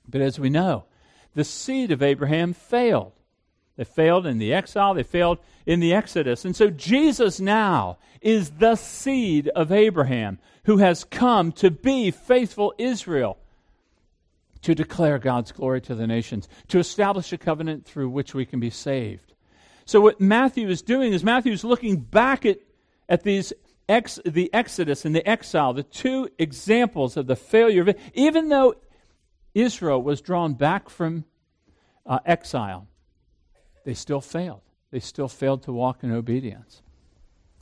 But 0.09 0.23
as 0.23 0.39
we 0.39 0.49
know, 0.49 0.87
the 1.35 1.45
seed 1.45 1.93
of 1.93 2.03
Abraham 2.03 2.55
failed. 2.55 3.13
They 3.79 3.85
failed 3.85 4.27
in 4.27 4.39
the 4.39 4.53
exile, 4.53 4.93
they 4.93 5.05
failed 5.05 5.39
in 5.65 5.79
the 5.79 5.95
Exodus. 5.95 6.45
And 6.45 6.57
so 6.57 6.69
Jesus 6.69 7.39
now 7.39 7.99
is 8.21 8.51
the 8.51 8.75
seed 8.75 9.47
of 9.49 9.71
Abraham 9.71 10.41
who 10.65 10.79
has 10.79 11.05
come 11.05 11.53
to 11.53 11.71
be 11.71 12.11
faithful 12.11 12.75
Israel, 12.77 13.39
to 14.63 14.75
declare 14.75 15.21
God's 15.21 15.53
glory 15.53 15.81
to 15.83 15.95
the 15.95 16.09
nations, 16.09 16.49
to 16.67 16.81
establish 16.81 17.33
a 17.33 17.39
covenant 17.39 17.87
through 17.87 18.09
which 18.09 18.35
we 18.35 18.45
can 18.45 18.59
be 18.59 18.69
saved. 18.69 19.33
So, 19.85 20.01
what 20.01 20.21
Matthew 20.21 20.69
is 20.69 20.83
doing 20.83 21.13
is 21.13 21.23
Matthew 21.23 21.53
is 21.53 21.63
looking 21.63 21.99
back 21.99 22.45
at, 22.45 22.59
at 23.09 23.23
these 23.23 23.53
ex, 23.89 24.19
the 24.27 24.53
Exodus 24.53 25.05
and 25.05 25.15
the 25.15 25.27
exile, 25.27 25.73
the 25.73 25.85
two 25.85 26.29
examples 26.37 27.17
of 27.17 27.29
the 27.29 27.37
failure 27.37 27.83
of 27.83 27.89
it. 27.89 28.01
Even 28.13 28.49
though 28.49 28.75
Israel 29.55 30.03
was 30.03 30.21
drawn 30.21 30.55
back 30.55 30.89
from 30.89 31.25
uh, 32.05 32.19
exile, 32.27 32.88
they 33.85 33.95
still 33.95 34.21
failed. 34.21 34.63
They 34.91 35.01
still 35.01 35.29
failed 35.29 35.63
to 35.65 35.73
walk 35.73 36.03
in 36.03 36.13
obedience. 36.13 36.83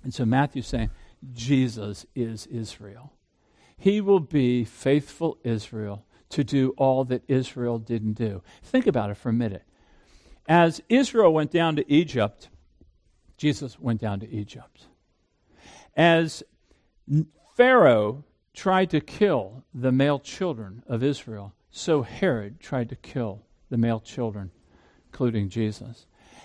And 0.03 0.15
so 0.15 0.25
Matthew's 0.25 0.69
saying, 0.69 0.91
Jesus 1.33 2.07
is 2.15 2.47
Israel. 2.47 3.13
He 3.77 4.01
will 4.01 4.21
be 4.21 4.65
faithful 4.65 5.39
Israel 5.43 6.05
to 6.31 6.45
do 6.45 6.75
all 6.77 7.05
that 7.05 7.23
Israel 7.29 7.79
didn't 7.79 8.15
do. 8.15 8.43
Think 8.63 8.87
about 8.87 9.11
it 9.11 9.17
for 9.17 9.29
a 9.29 9.35
minute. 9.35 9.65
As 10.49 10.81
Israel 10.89 11.33
went 11.33 11.51
down 11.51 11.77
to 11.77 11.93
Egypt, 11.93 12.49
Jesus 13.37 13.79
went 13.79 14.01
down 14.01 14.21
to 14.21 14.31
Egypt. 14.31 14.87
As 15.97 16.43
Pharaoh 17.57 18.25
tried 18.55 18.91
to 18.91 19.01
kill 19.01 19.65
the 19.75 19.93
male 19.93 20.19
children 20.19 20.83
of 20.87 21.03
Israel, 21.03 21.55
so 21.71 22.03
Herod 22.03 22.61
tried 22.61 22.89
to 22.89 22.97
kill 22.97 23.43
the 23.71 23.77
male 23.77 24.01
children, 24.01 24.51
including 25.17 25.49
Jesus 25.49 26.05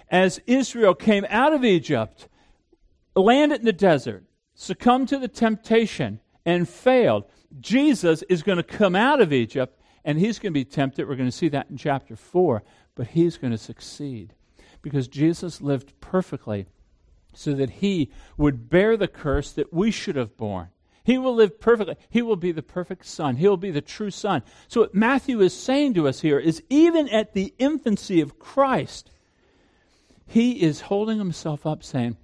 as 0.09 0.39
Israel 0.47 0.95
came 0.95 1.25
out 1.29 1.51
of 1.51 1.65
Egypt, 1.65 2.29
landed 3.17 3.59
in 3.59 3.65
the 3.65 3.73
desert, 3.73 4.23
succumbed 4.53 5.09
to 5.09 5.17
the 5.17 5.27
temptation, 5.27 6.21
and 6.45 6.69
failed, 6.69 7.25
Jesus 7.59 8.23
is 8.29 8.43
going 8.43 8.55
to 8.55 8.63
come 8.63 8.95
out 8.95 9.19
of 9.19 9.33
Egypt 9.33 9.77
and 10.05 10.17
he's 10.17 10.39
going 10.39 10.53
to 10.53 10.59
be 10.59 10.63
tempted. 10.63 11.05
We're 11.05 11.17
going 11.17 11.29
to 11.29 11.35
see 11.35 11.49
that 11.49 11.69
in 11.69 11.75
chapter 11.75 12.15
4, 12.15 12.63
but 12.95 13.07
he's 13.07 13.37
going 13.37 13.51
to 13.51 13.57
succeed 13.57 14.35
because 14.81 15.09
Jesus 15.09 15.59
lived 15.59 15.93
perfectly 15.99 16.65
so 17.33 17.53
that 17.53 17.69
he 17.69 18.09
would 18.37 18.69
bear 18.69 18.95
the 18.95 19.09
curse 19.09 19.51
that 19.51 19.73
we 19.73 19.91
should 19.91 20.15
have 20.15 20.37
borne. 20.37 20.69
He 21.03 21.17
will 21.17 21.33
live 21.33 21.59
perfectly. 21.59 21.95
He 22.09 22.21
will 22.21 22.35
be 22.35 22.51
the 22.51 22.61
perfect 22.61 23.05
son. 23.05 23.37
He 23.37 23.47
will 23.47 23.57
be 23.57 23.71
the 23.71 23.81
true 23.81 24.11
son. 24.11 24.43
So, 24.67 24.81
what 24.81 24.95
Matthew 24.95 25.41
is 25.41 25.53
saying 25.53 25.95
to 25.95 26.07
us 26.07 26.21
here 26.21 26.39
is 26.39 26.61
even 26.69 27.09
at 27.09 27.33
the 27.33 27.53
infancy 27.57 28.21
of 28.21 28.37
Christ, 28.37 29.09
he 30.27 30.61
is 30.61 30.81
holding 30.81 31.17
himself 31.17 31.65
up 31.65 31.83
saying, 31.83 32.17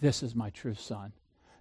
This 0.00 0.22
is 0.22 0.34
my 0.34 0.50
true 0.50 0.74
son. 0.74 1.12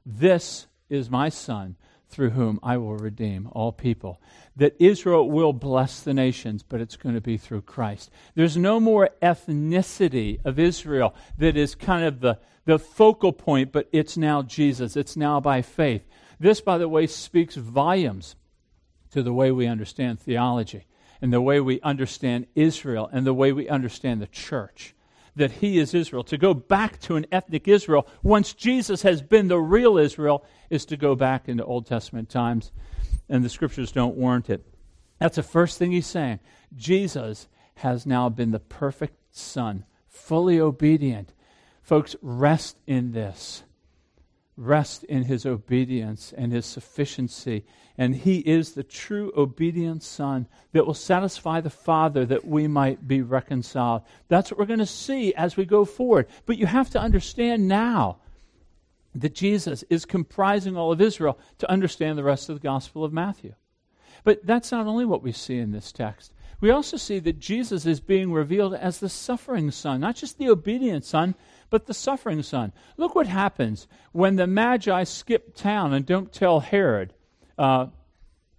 This 0.06 0.68
is 0.90 1.10
my 1.10 1.30
son 1.30 1.76
through 2.10 2.32
whom 2.32 2.60
I 2.62 2.78
will 2.78 2.98
redeem 2.98 3.48
all 3.54 3.72
people. 3.72 4.20
That 4.56 4.76
Israel 4.80 5.30
will 5.30 5.54
bless 5.54 6.02
the 6.02 6.14
nations, 6.14 6.62
but 6.62 6.82
it's 6.82 6.98
going 6.98 7.16
to 7.16 7.22
be 7.22 7.38
through 7.38 7.62
Christ. 7.62 8.12
There's 8.36 8.58
no 8.58 8.80
more 8.80 9.10
ethnicity 9.22 10.40
of 10.44 10.60
Israel 10.60 11.16
that 11.38 11.56
is 11.56 11.74
kind 11.74 12.04
of 12.04 12.20
the, 12.20 12.38
the 12.66 12.78
focal 12.78 13.32
point, 13.32 13.72
but 13.72 13.88
it's 13.94 14.18
now 14.18 14.42
Jesus. 14.42 14.98
It's 14.98 15.16
now 15.16 15.40
by 15.40 15.62
faith. 15.62 16.04
This, 16.42 16.60
by 16.60 16.80
the 16.80 16.90
way, 16.90 17.06
speaks 17.06 17.56
volumes 17.56 18.36
to 19.12 19.22
the 19.22 19.32
way 19.32 19.52
we 19.52 19.68
understand 19.68 20.20
theology 20.20 20.88
and 21.22 21.32
the 21.32 21.40
way 21.40 21.60
we 21.60 21.80
understand 21.82 22.48
Israel 22.56 23.08
and 23.14 23.28
the 23.28 23.34
way 23.34 23.52
we 23.52 23.70
understand 23.70 24.20
the 24.20 24.28
church 24.28 24.96
that 25.36 25.52
he 25.52 25.78
is 25.78 25.94
Israel. 25.94 26.24
To 26.24 26.40
go 26.40 26.56
back 26.56 27.00
to 27.02 27.16
an 27.16 27.28
ethnic 27.32 27.68
Israel 27.68 28.08
once 28.24 28.54
Jesus 28.54 29.04
has 29.04 29.22
been 29.22 29.50
the 29.50 29.60
real 29.60 30.00
Israel 30.00 30.44
is 30.72 30.84
to 30.86 30.98
go 30.98 31.14
back 31.14 31.48
into 31.48 31.64
Old 31.64 31.86
Testament 31.86 32.28
times, 32.28 32.72
and 33.30 33.46
the 33.46 33.50
scriptures 33.50 33.92
don't 33.92 34.18
warrant 34.18 34.50
it. 34.50 34.66
That's 35.20 35.36
the 35.36 35.44
first 35.44 35.78
thing 35.78 35.92
he's 35.92 36.08
saying. 36.08 36.40
Jesus 36.76 37.48
has 37.76 38.08
now 38.08 38.30
been 38.30 38.50
the 38.50 38.60
perfect 38.60 39.16
Son, 39.30 39.86
fully 40.08 40.60
obedient. 40.60 41.34
Folks, 41.84 42.16
rest 42.24 42.80
in 42.88 43.12
this. 43.12 43.62
Rest 44.62 45.04
in 45.06 45.24
his 45.24 45.46
obedience 45.46 46.34
and 46.38 46.52
his 46.52 46.66
sufficiency 46.66 47.66
and 47.98 48.16
he 48.16 48.40
is 48.40 48.72
the 48.72 48.84
true 48.84 49.32
obedient 49.36 50.02
Son 50.02 50.48
that 50.72 50.86
will 50.86 50.94
satisfy 50.94 51.62
the 51.62 51.70
Father 51.70 52.26
that 52.26 52.46
we 52.46 52.68
might 52.68 53.08
be 53.08 53.22
reconciled. 53.22 54.02
That's 54.28 54.50
what 54.50 54.60
we're 54.60 54.66
going 54.66 54.80
to 54.80 54.86
see 54.86 55.34
as 55.36 55.58
we 55.58 55.66
go 55.66 55.86
forward. 55.86 56.28
But 56.46 56.58
you 56.58 56.66
have 56.66 56.90
to 56.92 57.00
understand 57.00 57.68
now 57.68 58.18
that 59.14 59.36
Jesus 59.36 59.84
is 59.90 60.06
comprising 60.06 60.78
all 60.78 60.92
of 60.92 61.02
Israel 61.02 61.38
to 61.60 61.70
understand 61.70 62.18
the 62.18 62.24
rest 62.24 62.50
of 62.50 62.56
the 62.56 62.68
Gospel 62.68 63.04
of 63.04 63.14
Matthew. 63.14 63.54
But 64.24 64.46
that's 64.46 64.72
not 64.72 64.88
only 64.88 65.06
what 65.06 65.24
we 65.24 65.32
see 65.32 65.58
in 65.58 65.72
this 65.72 65.92
text. 65.92 66.34
We 66.62 66.70
also 66.70 66.96
see 66.96 67.20
that 67.20 67.40
Jesus 67.40 67.86
is 67.86 68.00
being 68.00 68.32
revealed 68.32 68.76
as 68.76 69.00
the 69.00 69.10
suffering 69.10 69.72
Son, 69.72 70.00
not 70.00 70.16
just 70.16 70.38
the 70.38 70.50
obedient 70.50 71.04
Son, 71.04 71.36
but 71.72 71.88
the 71.88 71.94
suffering 71.96 72.44
Son. 72.44 72.72
Look 72.98 73.16
what 73.16 73.26
happens 73.26 73.88
when 74.12 74.36
the 74.36 74.46
Magi 74.46 75.04
skip 75.06 75.56
town 75.56 75.94
and 75.94 76.06
don't 76.06 76.32
tell 76.32 76.60
Herod 76.60 77.16
uh, 77.58 77.88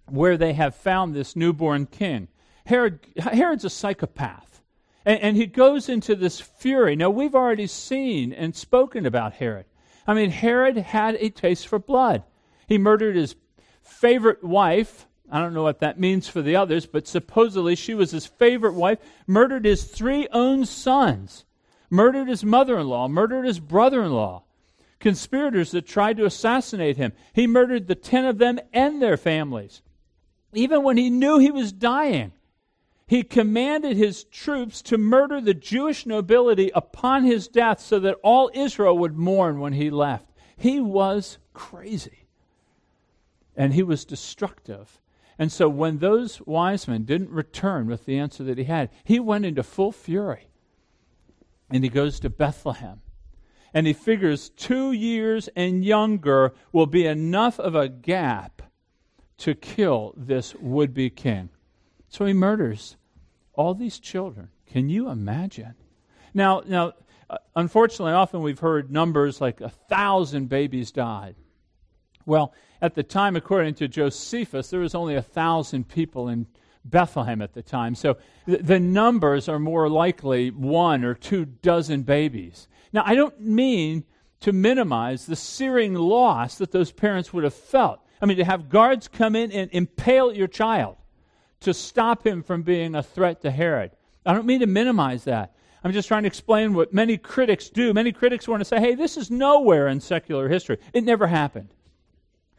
where 0.09 0.35
they 0.35 0.51
have 0.51 0.75
found 0.75 1.13
this 1.13 1.35
newborn 1.37 1.85
king. 1.85 2.27
Herod, 2.65 2.99
Herod's 3.17 3.63
a 3.63 3.69
psychopath. 3.69 4.61
And, 5.05 5.21
and 5.21 5.37
he 5.37 5.45
goes 5.45 5.87
into 5.87 6.15
this 6.15 6.41
fury. 6.41 6.95
Now, 6.95 7.09
we've 7.09 7.35
already 7.35 7.67
seen 7.67 8.33
and 8.33 8.55
spoken 8.55 9.05
about 9.05 9.33
Herod. 9.33 9.65
I 10.07 10.13
mean, 10.13 10.31
Herod 10.31 10.77
had 10.77 11.15
a 11.15 11.29
taste 11.29 11.67
for 11.67 11.79
blood. 11.79 12.23
He 12.67 12.77
murdered 12.77 13.15
his 13.15 13.35
favorite 13.81 14.43
wife. 14.43 15.07
I 15.31 15.39
don't 15.39 15.53
know 15.53 15.63
what 15.63 15.79
that 15.79 15.99
means 15.99 16.27
for 16.27 16.41
the 16.41 16.55
others, 16.55 16.85
but 16.85 17.07
supposedly 17.07 17.75
she 17.75 17.93
was 17.93 18.11
his 18.11 18.25
favorite 18.25 18.73
wife, 18.73 18.99
murdered 19.27 19.65
his 19.65 19.83
three 19.83 20.27
own 20.31 20.65
sons, 20.65 21.45
murdered 21.93 22.27
his 22.27 22.43
mother 22.43 22.77
in 22.77 22.87
law, 22.87 23.07
murdered 23.07 23.45
his 23.45 23.59
brother 23.59 24.03
in 24.03 24.11
law 24.11 24.43
conspirators 25.03 25.71
that 25.71 25.85
tried 25.85 26.15
to 26.15 26.25
assassinate 26.25 26.95
him. 26.95 27.11
He 27.33 27.45
murdered 27.45 27.87
the 27.87 27.93
ten 27.93 28.23
of 28.23 28.37
them 28.37 28.57
and 28.71 29.01
their 29.01 29.17
families. 29.17 29.81
Even 30.53 30.81
when 30.81 30.95
he 30.95 31.09
knew 31.09 31.39
he 31.39 31.51
was 31.51 31.73
dying, 31.73 32.31
he 33.05 33.21
commanded 33.21 33.97
his 33.97 34.23
troops 34.23 34.81
to 34.83 34.97
murder 34.97 35.41
the 35.41 35.53
Jewish 35.53 36.05
nobility 36.05 36.71
upon 36.73 37.25
his 37.25 37.49
death 37.49 37.81
so 37.81 37.99
that 37.99 38.17
all 38.23 38.49
Israel 38.53 38.97
would 38.97 39.17
mourn 39.17 39.59
when 39.59 39.73
he 39.73 39.89
left. 39.89 40.31
He 40.55 40.79
was 40.79 41.37
crazy. 41.53 42.25
And 43.57 43.73
he 43.73 43.83
was 43.83 44.05
destructive. 44.05 45.01
And 45.37 45.51
so 45.51 45.67
when 45.67 45.97
those 45.97 46.39
wise 46.45 46.87
men 46.87 47.03
didn't 47.03 47.29
return 47.29 47.87
with 47.87 48.05
the 48.05 48.17
answer 48.17 48.45
that 48.45 48.57
he 48.57 48.63
had, 48.63 48.89
he 49.03 49.19
went 49.19 49.45
into 49.45 49.63
full 49.63 49.91
fury. 49.91 50.47
And 51.73 51.83
he 51.83 51.89
goes 51.89 52.19
to 52.19 52.29
Bethlehem. 52.29 53.01
And 53.73 53.87
he 53.87 53.93
figures 53.93 54.49
two 54.49 54.91
years 54.91 55.49
and 55.55 55.83
younger 55.83 56.53
will 56.71 56.85
be 56.85 57.07
enough 57.07 57.59
of 57.59 57.73
a 57.73 57.89
gap 57.89 58.61
to 59.39 59.55
kill 59.55 60.13
this 60.15 60.53
would 60.55 60.93
be 60.93 61.09
king. 61.09 61.49
So 62.09 62.25
he 62.25 62.33
murders 62.33 62.95
all 63.55 63.73
these 63.73 63.97
children. 63.97 64.49
Can 64.67 64.87
you 64.87 65.09
imagine? 65.09 65.73
Now, 66.35 66.61
now, 66.67 66.93
uh, 67.27 67.37
unfortunately, 67.55 68.13
often 68.13 68.43
we've 68.43 68.59
heard 68.59 68.91
numbers 68.91 69.41
like 69.41 69.59
a 69.59 69.69
thousand 69.69 70.49
babies 70.49 70.91
died. 70.91 71.35
Well, 72.27 72.53
at 72.83 72.93
the 72.93 73.03
time, 73.03 73.35
according 73.35 73.73
to 73.75 73.87
Josephus, 73.87 74.69
there 74.69 74.79
was 74.79 74.93
only 74.93 75.15
a 75.15 75.23
thousand 75.23 75.89
people 75.89 76.29
in 76.29 76.45
Bethlehem 76.85 77.41
at 77.41 77.53
the 77.53 77.61
time. 77.61 77.95
So 77.95 78.17
th- 78.45 78.61
the 78.61 78.79
numbers 78.79 79.47
are 79.47 79.59
more 79.59 79.89
likely 79.89 80.51
one 80.51 81.03
or 81.03 81.13
two 81.13 81.45
dozen 81.45 82.03
babies. 82.03 82.67
Now, 82.91 83.03
I 83.05 83.15
don't 83.15 83.39
mean 83.39 84.03
to 84.41 84.51
minimize 84.51 85.25
the 85.25 85.35
searing 85.35 85.93
loss 85.93 86.57
that 86.57 86.71
those 86.71 86.91
parents 86.91 87.31
would 87.33 87.43
have 87.43 87.53
felt. 87.53 87.99
I 88.21 88.25
mean, 88.25 88.37
to 88.37 88.45
have 88.45 88.69
guards 88.69 89.07
come 89.07 89.35
in 89.35 89.51
and 89.51 89.69
impale 89.71 90.33
your 90.33 90.47
child 90.47 90.97
to 91.61 91.73
stop 91.73 92.25
him 92.25 92.43
from 92.43 92.61
being 92.61 92.95
a 92.95 93.03
threat 93.03 93.41
to 93.41 93.51
Herod. 93.51 93.91
I 94.25 94.33
don't 94.33 94.45
mean 94.45 94.59
to 94.59 94.67
minimize 94.67 95.23
that. 95.25 95.53
I'm 95.83 95.91
just 95.91 96.07
trying 96.07 96.23
to 96.23 96.27
explain 96.27 96.73
what 96.73 96.93
many 96.93 97.17
critics 97.17 97.69
do. 97.69 97.93
Many 97.93 98.11
critics 98.11 98.47
want 98.47 98.61
to 98.61 98.65
say, 98.65 98.79
hey, 98.79 98.95
this 98.95 99.17
is 99.17 99.29
nowhere 99.29 99.87
in 99.89 99.99
secular 99.99 100.47
history. 100.47 100.77
It 100.93 101.03
never 101.03 101.27
happened. 101.27 101.73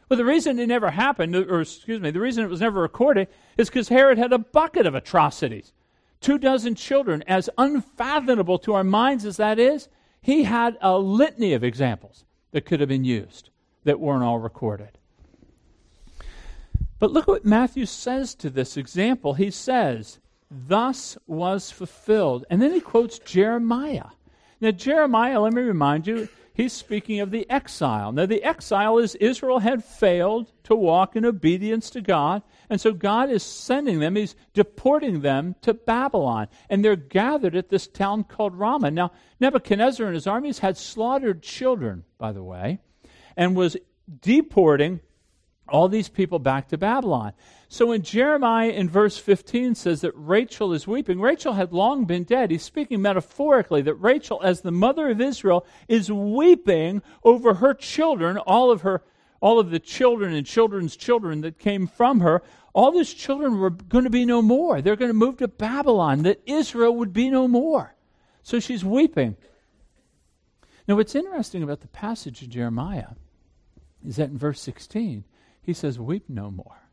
Well, 0.09 0.17
the 0.17 0.25
reason 0.25 0.59
it 0.59 0.67
never 0.67 0.91
happened, 0.91 1.35
or 1.35 1.61
excuse 1.61 2.01
me, 2.01 2.11
the 2.11 2.21
reason 2.21 2.45
it 2.45 2.51
was 2.51 2.61
never 2.61 2.81
recorded 2.81 3.29
is 3.57 3.69
because 3.69 3.89
Herod 3.89 4.19
had 4.19 4.33
a 4.33 4.39
bucket 4.39 4.87
of 4.87 4.95
atrocities. 4.95 5.73
Two 6.21 6.39
dozen 6.39 6.75
children, 6.75 7.23
as 7.27 7.51
unfathomable 7.59 8.59
to 8.61 8.75
our 8.75 8.85
minds 8.85 9.25
as 9.25 9.37
that 9.39 9.59
is, 9.59 9.89
he 10.21 10.45
had 10.45 10.77
a 10.81 10.99
litany 10.99 11.53
of 11.53 11.65
examples 11.65 12.25
that 12.53 12.65
could 12.65 12.81
have 12.81 12.89
been 12.89 13.05
used 13.05 13.51
that 13.85 14.01
weren't 14.01 14.25
all 14.25 14.39
recorded. 14.39 14.99
But 16.99 17.11
look 17.11 17.27
what 17.27 17.45
Matthew 17.45 17.85
says 17.87 18.35
to 18.37 18.49
this 18.49 18.77
example. 18.77 19.35
He 19.35 19.51
says, 19.51 20.19
Thus 20.51 21.19
was 21.27 21.71
fulfilled. 21.71 22.47
And 22.49 22.63
then 22.63 22.73
he 22.73 22.81
quotes 22.81 23.19
Jeremiah. 23.19 24.07
Now, 24.61 24.71
Jeremiah, 24.71 25.41
let 25.41 25.53
me 25.53 25.63
remind 25.63 26.07
you, 26.07 26.29
he's 26.55 26.73
speaking 26.73 27.21
of 27.21 27.31
the 27.31 27.49
exile. 27.51 28.13
Now, 28.13 28.25
the 28.25 28.43
exile 28.43 28.99
is 28.99 29.15
Israel 29.17 29.59
had 29.59 29.85
failed 29.85 30.51
to 30.65 30.75
walk 30.75 31.17
in 31.17 31.27
obedience 31.27 31.91
to 31.91 32.01
God, 32.01 32.43
and 32.71 32.81
so 32.81 32.93
God 32.93 33.29
is 33.29 33.43
sending 33.43 33.99
them, 33.99 34.17
he's 34.17 34.37
deporting 34.55 35.21
them 35.21 35.57
to 35.63 35.75
Babylon. 35.75 36.49
And 36.71 36.83
they're 36.83 36.97
gathered 36.97 37.57
at 37.57 37.69
this 37.69 37.87
town 37.87 38.25
called 38.25 38.55
Ramah. 38.55 38.93
Now, 38.93 39.13
Nebuchadnezzar 39.41 40.07
and 40.07 40.15
his 40.15 40.27
armies 40.27 40.61
had 40.61 40.79
slaughtered 40.79 41.43
children, 41.43 42.05
by 42.17 42.33
the 42.33 42.43
way, 42.43 42.79
and 43.37 43.55
was 43.55 43.77
deporting 44.21 45.01
all 45.69 45.89
these 45.89 46.09
people 46.09 46.39
back 46.39 46.69
to 46.69 46.79
Babylon. 46.79 47.33
So 47.69 47.87
when 47.87 48.03
Jeremiah 48.03 48.71
in 48.71 48.89
verse 48.89 49.17
15 49.17 49.75
says 49.75 50.03
that 50.03 50.13
Rachel 50.15 50.73
is 50.73 50.87
weeping, 50.87 51.21
Rachel 51.21 51.55
had 51.55 51.73
long 51.73 52.05
been 52.05 52.25
dead. 52.25 52.51
He's 52.51 52.63
speaking 52.63 53.03
metaphorically 53.03 53.83
that 53.83 53.95
Rachel, 53.95 54.41
as 54.43 54.61
the 54.61 54.71
mother 54.71 55.09
of 55.09 55.21
Israel, 55.21 55.67
is 55.89 56.13
weeping 56.13 57.03
over 57.25 57.55
her 57.55 57.75
children, 57.75 58.37
all 58.39 58.71
of 58.71 58.83
her 58.83 59.03
all 59.45 59.61
of 59.61 59.69
the 59.69 59.79
children 59.79 60.33
and 60.33 60.47
children's 60.47 60.97
children 60.97 61.43
that 61.43 61.59
came 61.59 61.87
from 61.87 62.21
her, 62.21 62.43
all 62.73 62.91
those 62.91 63.13
children 63.13 63.59
were 63.59 63.69
going 63.69 64.05
to 64.05 64.11
be 64.11 64.25
no 64.25 64.41
more. 64.41 64.81
They're 64.81 64.97
going 64.97 65.11
to 65.11 65.13
move 65.13 65.37
to 65.37 65.49
Babylon, 65.49 66.23
that 66.23 66.41
Israel 66.47 66.97
would 66.97 67.13
be 67.13 67.29
no 67.29 67.47
more. 67.47 67.95
So 68.43 68.59
she's 68.59 68.83
weeping. 68.83 69.37
Now, 70.89 70.97
what's 70.97 71.15
interesting 71.15 71.63
about 71.63 71.81
the 71.81 71.89
passage 71.89 72.41
of 72.41 72.49
Jeremiah 72.49 73.09
is 74.07 74.17
that 74.17 74.31
in 74.31 74.39
verse 74.39 74.63
16, 74.63 75.25
he 75.65 75.73
says, 75.73 75.99
Weep 75.99 76.25
no 76.29 76.51
more. 76.51 76.91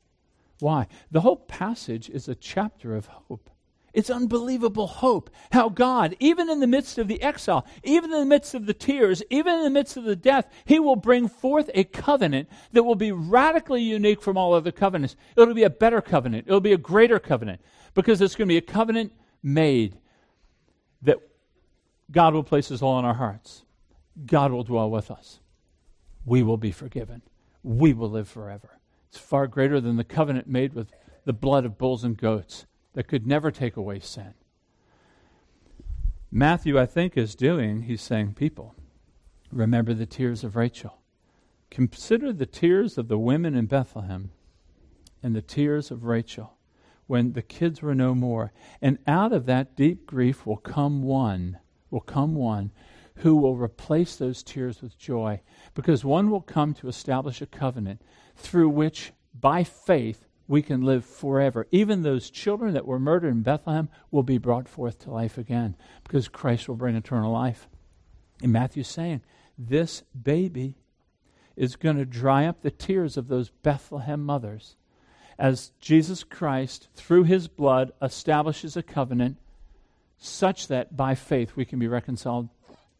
Why? 0.59 0.87
The 1.11 1.21
whole 1.21 1.37
passage 1.37 2.09
is 2.09 2.27
a 2.27 2.35
chapter 2.35 2.95
of 2.95 3.07
hope. 3.07 3.49
It's 3.93 4.09
unbelievable 4.09 4.87
hope. 4.87 5.29
How 5.51 5.67
God, 5.67 6.15
even 6.19 6.49
in 6.49 6.61
the 6.61 6.67
midst 6.67 6.97
of 6.97 7.09
the 7.09 7.21
exile, 7.21 7.65
even 7.83 8.13
in 8.13 8.19
the 8.19 8.25
midst 8.25 8.53
of 8.53 8.65
the 8.65 8.73
tears, 8.73 9.21
even 9.29 9.55
in 9.55 9.63
the 9.63 9.69
midst 9.69 9.97
of 9.97 10.05
the 10.05 10.15
death, 10.15 10.47
He 10.63 10.79
will 10.79 10.95
bring 10.95 11.27
forth 11.27 11.69
a 11.73 11.83
covenant 11.83 12.47
that 12.71 12.83
will 12.83 12.95
be 12.95 13.11
radically 13.11 13.81
unique 13.81 14.21
from 14.21 14.37
all 14.37 14.53
other 14.53 14.71
covenants. 14.71 15.17
It'll 15.35 15.53
be 15.53 15.63
a 15.63 15.69
better 15.69 16.01
covenant, 16.01 16.47
it'll 16.47 16.61
be 16.61 16.73
a 16.73 16.77
greater 16.77 17.19
covenant, 17.19 17.59
because 17.93 18.21
it's 18.21 18.35
going 18.35 18.47
to 18.47 18.53
be 18.53 18.57
a 18.57 18.61
covenant 18.61 19.11
made 19.43 19.97
that 21.01 21.17
God 22.11 22.33
will 22.33 22.43
place 22.43 22.69
His 22.69 22.81
law 22.81 22.97
in 22.99 23.05
our 23.05 23.15
hearts. 23.15 23.65
God 24.25 24.51
will 24.51 24.63
dwell 24.63 24.89
with 24.89 25.11
us. 25.11 25.39
We 26.25 26.43
will 26.43 26.57
be 26.57 26.71
forgiven 26.71 27.23
we 27.63 27.93
will 27.93 28.09
live 28.09 28.27
forever. 28.27 28.79
It's 29.09 29.17
far 29.17 29.47
greater 29.47 29.81
than 29.81 29.97
the 29.97 30.03
covenant 30.03 30.47
made 30.47 30.73
with 30.73 30.91
the 31.25 31.33
blood 31.33 31.65
of 31.65 31.77
bulls 31.77 32.03
and 32.03 32.17
goats 32.17 32.65
that 32.93 33.07
could 33.07 33.27
never 33.27 33.51
take 33.51 33.77
away 33.77 33.99
sin. 33.99 34.33
Matthew, 36.31 36.79
I 36.79 36.85
think, 36.85 37.17
is 37.17 37.35
doing, 37.35 37.83
he's 37.83 38.01
saying, 38.01 38.35
people, 38.35 38.73
remember 39.51 39.93
the 39.93 40.05
tears 40.05 40.43
of 40.43 40.55
Rachel. 40.55 40.99
Consider 41.69 42.31
the 42.31 42.45
tears 42.45 42.97
of 42.97 43.07
the 43.09 43.19
women 43.19 43.53
in 43.55 43.65
Bethlehem 43.65 44.31
and 45.21 45.35
the 45.35 45.41
tears 45.41 45.91
of 45.91 46.05
Rachel 46.05 46.53
when 47.07 47.33
the 47.33 47.41
kids 47.41 47.81
were 47.81 47.95
no 47.95 48.15
more. 48.15 48.53
And 48.81 48.97
out 49.05 49.33
of 49.33 49.45
that 49.45 49.75
deep 49.75 50.05
grief 50.05 50.45
will 50.45 50.57
come 50.57 51.03
one, 51.03 51.59
will 51.89 51.99
come 51.99 52.35
one 52.35 52.71
who 53.17 53.35
will 53.35 53.55
replace 53.55 54.15
those 54.15 54.43
tears 54.43 54.81
with 54.81 54.97
joy 54.97 55.41
because 55.73 56.03
one 56.03 56.29
will 56.29 56.41
come 56.41 56.73
to 56.73 56.87
establish 56.87 57.41
a 57.41 57.45
covenant 57.45 58.01
through 58.35 58.69
which, 58.69 59.11
by 59.39 59.63
faith, 59.63 60.27
we 60.47 60.61
can 60.61 60.81
live 60.81 61.05
forever. 61.05 61.67
Even 61.71 62.01
those 62.01 62.29
children 62.29 62.73
that 62.73 62.85
were 62.85 62.99
murdered 62.99 63.31
in 63.31 63.41
Bethlehem 63.41 63.89
will 64.09 64.23
be 64.23 64.37
brought 64.37 64.67
forth 64.67 64.99
to 64.99 65.11
life 65.11 65.37
again 65.37 65.75
because 66.03 66.27
Christ 66.27 66.67
will 66.67 66.75
bring 66.75 66.95
eternal 66.95 67.31
life. 67.31 67.67
And 68.41 68.51
Matthew's 68.51 68.87
saying, 68.87 69.21
this 69.57 70.03
baby 70.19 70.75
is 71.55 71.75
going 71.75 71.97
to 71.97 72.05
dry 72.05 72.45
up 72.45 72.61
the 72.61 72.71
tears 72.71 73.17
of 73.17 73.27
those 73.27 73.49
Bethlehem 73.49 74.23
mothers 74.25 74.75
as 75.41 75.71
Jesus 75.79 76.23
Christ, 76.23 76.87
through 76.93 77.23
his 77.23 77.47
blood, 77.47 77.91
establishes 77.99 78.77
a 78.77 78.83
covenant 78.83 79.37
such 80.19 80.67
that 80.67 80.95
by 80.95 81.15
faith 81.15 81.55
we 81.55 81.65
can 81.65 81.79
be 81.79 81.87
reconciled 81.87 82.47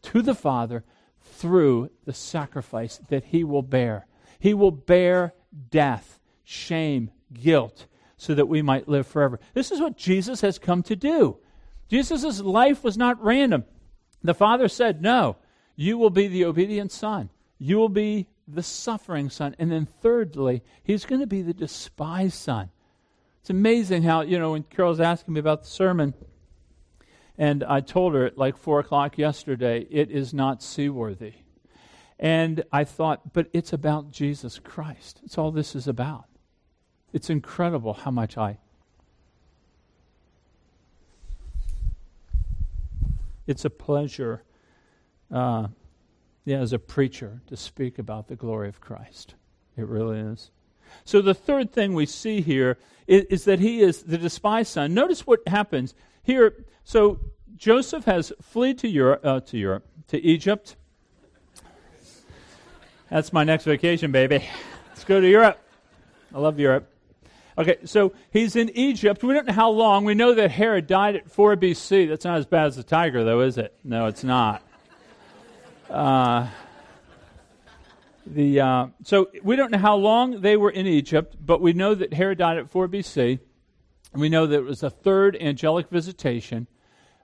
to 0.02 0.22
the 0.22 0.34
Father 0.34 0.84
through 1.20 1.90
the 2.04 2.12
sacrifice 2.12 3.00
that 3.08 3.24
he 3.24 3.44
will 3.44 3.62
bear. 3.62 4.06
He 4.38 4.54
will 4.54 4.70
bear 4.70 5.34
death, 5.70 6.18
shame, 6.44 7.10
guilt, 7.32 7.86
so 8.16 8.34
that 8.34 8.48
we 8.48 8.62
might 8.62 8.88
live 8.88 9.06
forever. 9.06 9.40
This 9.54 9.70
is 9.70 9.80
what 9.80 9.96
Jesus 9.96 10.40
has 10.40 10.58
come 10.58 10.82
to 10.84 10.96
do. 10.96 11.38
Jesus' 11.88 12.40
life 12.40 12.82
was 12.82 12.96
not 12.96 13.22
random. 13.22 13.64
The 14.22 14.34
Father 14.34 14.68
said, 14.68 15.02
No, 15.02 15.36
you 15.76 15.98
will 15.98 16.10
be 16.10 16.28
the 16.28 16.44
obedient 16.44 16.92
Son. 16.92 17.30
You 17.58 17.78
will 17.78 17.88
be 17.88 18.28
the 18.46 18.62
suffering 18.62 19.30
Son. 19.30 19.54
And 19.58 19.70
then, 19.70 19.86
thirdly, 19.86 20.62
He's 20.82 21.04
going 21.04 21.20
to 21.20 21.26
be 21.26 21.42
the 21.42 21.54
despised 21.54 22.34
Son. 22.34 22.70
It's 23.40 23.50
amazing 23.50 24.04
how, 24.04 24.20
you 24.22 24.38
know, 24.38 24.52
when 24.52 24.62
Carol's 24.62 25.00
asking 25.00 25.34
me 25.34 25.40
about 25.40 25.62
the 25.62 25.68
sermon, 25.68 26.14
and 27.38 27.64
I 27.64 27.80
told 27.80 28.14
her 28.14 28.26
at 28.26 28.38
like 28.38 28.56
4 28.56 28.80
o'clock 28.80 29.18
yesterday, 29.18 29.86
it 29.90 30.10
is 30.10 30.34
not 30.34 30.62
seaworthy. 30.62 31.34
And 32.18 32.62
I 32.70 32.84
thought, 32.84 33.32
but 33.32 33.48
it's 33.52 33.72
about 33.72 34.12
Jesus 34.12 34.58
Christ. 34.58 35.20
It's 35.24 35.38
all 35.38 35.50
this 35.50 35.74
is 35.74 35.88
about. 35.88 36.26
It's 37.12 37.30
incredible 37.30 37.94
how 37.94 38.10
much 38.10 38.38
I. 38.38 38.58
It's 43.46 43.64
a 43.64 43.70
pleasure, 43.70 44.44
uh, 45.30 45.66
yeah, 46.44 46.58
as 46.58 46.72
a 46.72 46.78
preacher, 46.78 47.40
to 47.48 47.56
speak 47.56 47.98
about 47.98 48.28
the 48.28 48.36
glory 48.36 48.68
of 48.68 48.80
Christ. 48.80 49.34
It 49.76 49.86
really 49.86 50.20
is. 50.20 50.50
So 51.04 51.22
the 51.22 51.34
third 51.34 51.72
thing 51.72 51.94
we 51.94 52.06
see 52.06 52.40
here 52.40 52.78
is, 53.06 53.24
is 53.24 53.44
that 53.46 53.58
he 53.58 53.80
is 53.80 54.04
the 54.04 54.18
despised 54.18 54.70
son. 54.70 54.94
Notice 54.94 55.26
what 55.26 55.40
happens 55.48 55.94
here. 56.22 56.64
So 56.84 57.20
Joseph 57.56 58.04
has 58.04 58.32
fled 58.40 58.78
to 58.78 58.88
Europe, 58.88 59.20
uh, 59.24 59.40
to 59.40 59.58
Europe, 59.58 59.86
to 60.08 60.20
Egypt. 60.20 60.76
That's 63.08 63.32
my 63.32 63.44
next 63.44 63.64
vacation, 63.64 64.10
baby. 64.10 64.42
Let's 64.88 65.04
go 65.04 65.20
to 65.20 65.28
Europe. 65.28 65.58
I 66.34 66.38
love 66.38 66.58
Europe. 66.58 66.88
Okay, 67.58 67.76
so 67.84 68.14
he's 68.30 68.56
in 68.56 68.70
Egypt. 68.70 69.22
We 69.22 69.34
don't 69.34 69.46
know 69.46 69.52
how 69.52 69.68
long. 69.68 70.06
We 70.06 70.14
know 70.14 70.34
that 70.34 70.50
Herod 70.50 70.86
died 70.86 71.16
at 71.16 71.30
4 71.30 71.56
BC. 71.56 72.08
That's 72.08 72.24
not 72.24 72.38
as 72.38 72.46
bad 72.46 72.68
as 72.68 72.76
the 72.76 72.82
tiger, 72.82 73.24
though, 73.24 73.42
is 73.42 73.58
it? 73.58 73.76
No, 73.84 74.06
it's 74.06 74.24
not. 74.24 74.62
Uh, 75.90 76.48
the 78.24 78.60
uh, 78.60 78.86
so 79.02 79.28
we 79.42 79.56
don't 79.56 79.70
know 79.70 79.78
how 79.78 79.96
long 79.96 80.40
they 80.40 80.56
were 80.56 80.70
in 80.70 80.86
Egypt, 80.86 81.36
but 81.44 81.60
we 81.60 81.74
know 81.74 81.94
that 81.94 82.14
Herod 82.14 82.38
died 82.38 82.56
at 82.56 82.70
4 82.70 82.88
BC. 82.88 83.40
And 84.12 84.20
we 84.20 84.28
know 84.28 84.46
that 84.46 84.56
it 84.56 84.64
was 84.64 84.82
a 84.82 84.90
third 84.90 85.36
angelic 85.40 85.88
visitation. 85.88 86.66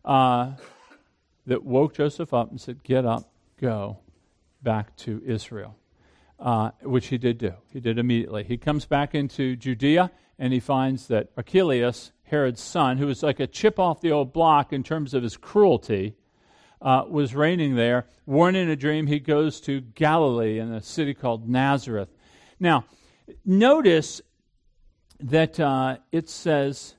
Uh, 0.04 0.52
that 1.48 1.64
woke 1.64 1.94
Joseph 1.94 2.32
up 2.32 2.50
and 2.50 2.60
said, 2.60 2.84
Get 2.84 3.04
up, 3.04 3.32
go 3.60 3.98
back 4.62 4.94
to 4.96 5.20
Israel, 5.26 5.76
uh, 6.38 6.70
which 6.82 7.08
he 7.08 7.18
did 7.18 7.38
do. 7.38 7.54
He 7.72 7.80
did 7.80 7.98
immediately. 7.98 8.44
He 8.44 8.58
comes 8.58 8.84
back 8.84 9.14
into 9.14 9.56
Judea 9.56 10.10
and 10.38 10.52
he 10.52 10.60
finds 10.60 11.08
that 11.08 11.30
Archelaus, 11.36 12.12
Herod's 12.24 12.60
son, 12.60 12.98
who 12.98 13.06
was 13.06 13.22
like 13.22 13.40
a 13.40 13.46
chip 13.46 13.78
off 13.78 14.00
the 14.00 14.12
old 14.12 14.32
block 14.32 14.72
in 14.72 14.82
terms 14.82 15.14
of 15.14 15.22
his 15.22 15.36
cruelty, 15.36 16.14
uh, 16.82 17.04
was 17.08 17.34
reigning 17.34 17.74
there. 17.74 18.06
Warned 18.26 18.56
in 18.56 18.68
a 18.68 18.76
dream, 18.76 19.06
he 19.06 19.18
goes 19.18 19.60
to 19.62 19.80
Galilee 19.80 20.58
in 20.58 20.72
a 20.72 20.82
city 20.82 21.14
called 21.14 21.48
Nazareth. 21.48 22.10
Now, 22.60 22.84
notice 23.44 24.20
that 25.20 25.58
uh, 25.58 25.98
it 26.12 26.28
says 26.28 26.94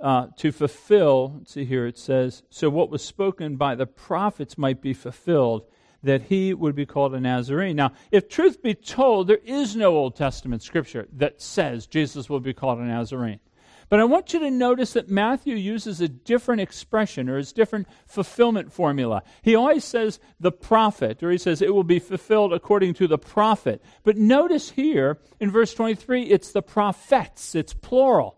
uh, 0.00 0.26
to 0.36 0.52
fulfill, 0.52 1.40
see 1.46 1.64
here, 1.64 1.86
it 1.86 1.98
says, 1.98 2.42
so 2.50 2.68
what 2.68 2.90
was 2.90 3.04
spoken 3.04 3.56
by 3.56 3.74
the 3.74 3.86
prophets 3.86 4.58
might 4.58 4.80
be 4.80 4.92
fulfilled, 4.92 5.66
that 6.02 6.22
he 6.22 6.52
would 6.52 6.74
be 6.74 6.84
called 6.84 7.14
a 7.14 7.20
Nazarene. 7.20 7.76
Now, 7.76 7.92
if 8.12 8.28
truth 8.28 8.62
be 8.62 8.74
told, 8.74 9.26
there 9.26 9.38
is 9.44 9.74
no 9.74 9.96
Old 9.96 10.16
Testament 10.16 10.62
scripture 10.62 11.08
that 11.14 11.40
says 11.40 11.86
Jesus 11.86 12.28
will 12.28 12.40
be 12.40 12.52
called 12.52 12.78
a 12.78 12.82
Nazarene. 12.82 13.40
But 13.88 14.00
I 14.00 14.04
want 14.04 14.32
you 14.32 14.40
to 14.40 14.50
notice 14.50 14.92
that 14.94 15.10
Matthew 15.10 15.56
uses 15.56 16.00
a 16.00 16.08
different 16.08 16.60
expression 16.60 17.28
or 17.28 17.36
his 17.36 17.52
different 17.52 17.86
fulfillment 18.06 18.72
formula. 18.72 19.22
He 19.42 19.54
always 19.54 19.84
says 19.84 20.20
the 20.40 20.52
prophet, 20.52 21.22
or 21.22 21.30
he 21.30 21.38
says 21.38 21.60
it 21.60 21.74
will 21.74 21.84
be 21.84 21.98
fulfilled 21.98 22.52
according 22.52 22.94
to 22.94 23.06
the 23.06 23.18
prophet. 23.18 23.82
But 24.02 24.16
notice 24.16 24.70
here 24.70 25.18
in 25.40 25.50
verse 25.50 25.74
23, 25.74 26.24
it's 26.24 26.52
the 26.52 26.62
prophets, 26.62 27.54
it's 27.54 27.74
plural. 27.74 28.36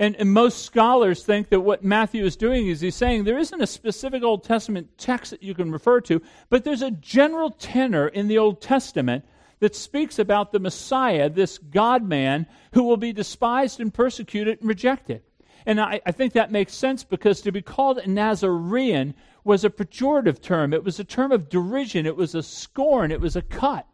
And, 0.00 0.14
and, 0.16 0.32
most 0.32 0.64
scholars 0.64 1.24
think 1.24 1.48
that 1.48 1.60
what 1.60 1.82
Matthew 1.82 2.24
is 2.24 2.36
doing 2.36 2.68
is 2.68 2.80
he's 2.80 2.94
saying 2.94 3.24
there 3.24 3.36
isn't 3.36 3.60
a 3.60 3.66
specific 3.66 4.22
Old 4.22 4.44
Testament 4.44 4.96
text 4.96 5.32
that 5.32 5.42
you 5.42 5.54
can 5.54 5.72
refer 5.72 6.00
to, 6.02 6.22
but 6.50 6.62
there's 6.62 6.82
a 6.82 6.92
general 6.92 7.50
tenor 7.50 8.06
in 8.06 8.28
the 8.28 8.38
Old 8.38 8.62
Testament 8.62 9.24
that 9.60 9.74
speaks 9.74 10.18
about 10.18 10.52
the 10.52 10.60
Messiah, 10.60 11.28
this 11.28 11.58
God 11.58 12.02
man, 12.02 12.46
who 12.72 12.84
will 12.84 12.96
be 12.96 13.12
despised 13.12 13.80
and 13.80 13.92
persecuted 13.92 14.60
and 14.60 14.68
rejected. 14.68 15.22
And 15.66 15.80
I, 15.80 16.00
I, 16.06 16.12
think 16.12 16.32
that 16.32 16.52
makes 16.52 16.72
sense 16.72 17.04
because 17.04 17.42
to 17.42 17.52
be 17.52 17.60
called 17.60 17.98
a 17.98 18.08
Nazarene 18.08 19.14
was 19.44 19.64
a 19.64 19.70
pejorative 19.70 20.40
term. 20.40 20.72
It 20.72 20.84
was 20.84 20.98
a 20.98 21.04
term 21.04 21.32
of 21.32 21.48
derision. 21.48 22.06
It 22.06 22.16
was 22.16 22.34
a 22.34 22.42
scorn. 22.42 23.10
It 23.10 23.20
was 23.20 23.36
a 23.36 23.42
cut. 23.42 23.86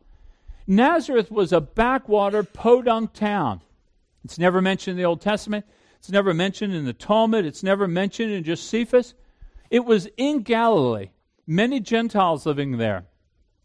Nazareth 0.67 1.31
was 1.31 1.53
a 1.53 1.61
backwater 1.61 2.43
podunk 2.43 3.13
town. 3.13 3.61
It's 4.25 4.39
never 4.39 4.63
mentioned 4.63 4.93
in 4.93 4.99
the 4.99 5.09
Old 5.09 5.21
Testament. 5.21 5.67
It's 5.99 6.11
never 6.11 6.33
mentioned 6.33 6.75
in 6.75 6.85
the 6.85 6.93
Talmud. 6.93 7.45
It's 7.45 7.63
never 7.63 7.89
mentioned 7.89 8.31
in 8.31 8.45
Josephus. 8.45 9.15
It 9.71 9.85
was 9.85 10.09
in 10.17 10.43
Galilee. 10.43 11.11
Many 11.47 11.81
Gentiles 11.81 12.47
living 12.47 12.79
there. 12.79 13.07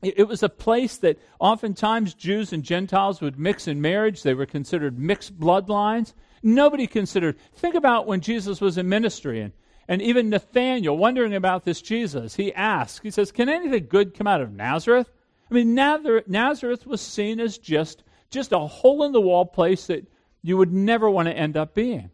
It 0.01 0.29
was 0.29 0.43
a 0.43 0.49
place 0.49 0.95
that 0.97 1.19
oftentimes 1.39 2.13
Jews 2.13 2.53
and 2.53 2.63
Gentiles 2.63 3.19
would 3.19 3.37
mix 3.37 3.67
in 3.67 3.81
marriage. 3.81 4.23
They 4.23 4.33
were 4.33 4.45
considered 4.45 4.97
mixed 4.97 5.37
bloodlines. 5.37 6.13
Nobody 6.41 6.87
considered. 6.87 7.37
Think 7.55 7.75
about 7.75 8.07
when 8.07 8.21
Jesus 8.21 8.61
was 8.61 8.77
in 8.77 8.87
ministry 8.87 9.41
and, 9.41 9.51
and 9.89 10.01
even 10.01 10.29
Nathaniel, 10.29 10.97
wondering 10.97 11.35
about 11.35 11.65
this 11.65 11.81
Jesus, 11.81 12.35
he 12.35 12.53
asked, 12.53 13.03
he 13.03 13.11
says, 13.11 13.33
Can 13.33 13.49
anything 13.49 13.87
good 13.89 14.13
come 14.13 14.27
out 14.27 14.39
of 14.39 14.53
Nazareth? 14.53 15.11
I 15.51 15.53
mean, 15.53 15.75
Nazareth 15.75 16.85
was 16.85 17.01
seen 17.01 17.41
as 17.41 17.57
just, 17.57 18.03
just 18.29 18.53
a 18.53 18.59
hole 18.59 19.03
in 19.03 19.11
the 19.11 19.19
wall 19.19 19.45
place 19.45 19.87
that 19.87 20.07
you 20.41 20.55
would 20.55 20.71
never 20.71 21.09
want 21.09 21.27
to 21.27 21.35
end 21.35 21.57
up 21.57 21.73
being. 21.73 22.11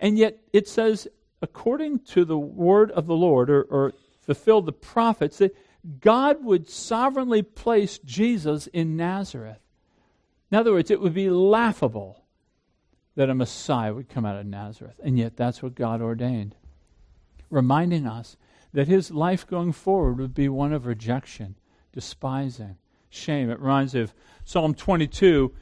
And 0.00 0.18
yet 0.18 0.40
it 0.52 0.66
says, 0.66 1.06
according 1.40 2.00
to 2.00 2.24
the 2.24 2.38
word 2.38 2.90
of 2.90 3.06
the 3.06 3.14
Lord, 3.14 3.48
or, 3.50 3.62
or 3.62 3.92
fulfilled 4.22 4.66
the 4.66 4.72
prophets, 4.72 5.38
that 5.38 5.54
God 6.00 6.44
would 6.44 6.68
sovereignly 6.68 7.42
place 7.42 7.98
Jesus 7.98 8.68
in 8.68 8.96
Nazareth. 8.96 9.58
In 10.50 10.58
other 10.58 10.72
words, 10.72 10.90
it 10.90 11.00
would 11.00 11.14
be 11.14 11.30
laughable 11.30 12.24
that 13.16 13.30
a 13.30 13.34
Messiah 13.34 13.92
would 13.92 14.08
come 14.08 14.24
out 14.24 14.36
of 14.36 14.46
Nazareth. 14.46 15.00
And 15.02 15.18
yet, 15.18 15.36
that's 15.36 15.62
what 15.62 15.74
God 15.74 16.00
ordained, 16.00 16.54
reminding 17.50 18.06
us 18.06 18.36
that 18.72 18.88
his 18.88 19.10
life 19.10 19.46
going 19.46 19.72
forward 19.72 20.18
would 20.18 20.34
be 20.34 20.48
one 20.48 20.72
of 20.72 20.86
rejection, 20.86 21.56
despising, 21.92 22.76
shame. 23.10 23.50
It 23.50 23.60
reminds 23.60 23.94
me 23.94 24.00
of 24.00 24.14
Psalm 24.44 24.74
22 24.74 25.52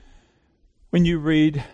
when 0.90 1.04
you 1.04 1.18
read, 1.18 1.64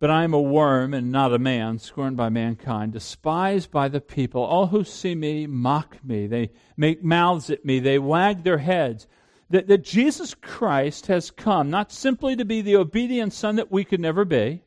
but 0.00 0.10
I 0.10 0.24
am 0.24 0.32
a 0.32 0.40
worm 0.40 0.94
and 0.94 1.12
not 1.12 1.34
a 1.34 1.38
man, 1.38 1.78
scorned 1.78 2.16
by 2.16 2.30
mankind, 2.30 2.94
despised 2.94 3.70
by 3.70 3.88
the 3.88 4.00
people. 4.00 4.42
All 4.42 4.66
who 4.68 4.82
see 4.82 5.14
me 5.14 5.46
mock 5.46 6.02
me. 6.02 6.26
They 6.26 6.50
make 6.74 7.04
mouths 7.04 7.50
at 7.50 7.66
me. 7.66 7.80
They 7.80 7.98
wag 7.98 8.42
their 8.42 8.58
heads. 8.58 9.06
That, 9.50 9.66
that 9.66 9.84
Jesus 9.84 10.32
Christ 10.32 11.08
has 11.08 11.30
come 11.30 11.68
not 11.68 11.92
simply 11.92 12.34
to 12.36 12.46
be 12.46 12.62
the 12.62 12.76
obedient 12.76 13.34
Son 13.34 13.56
that 13.56 13.70
we 13.70 13.84
could 13.84 14.00
never 14.00 14.24
be, 14.24 14.62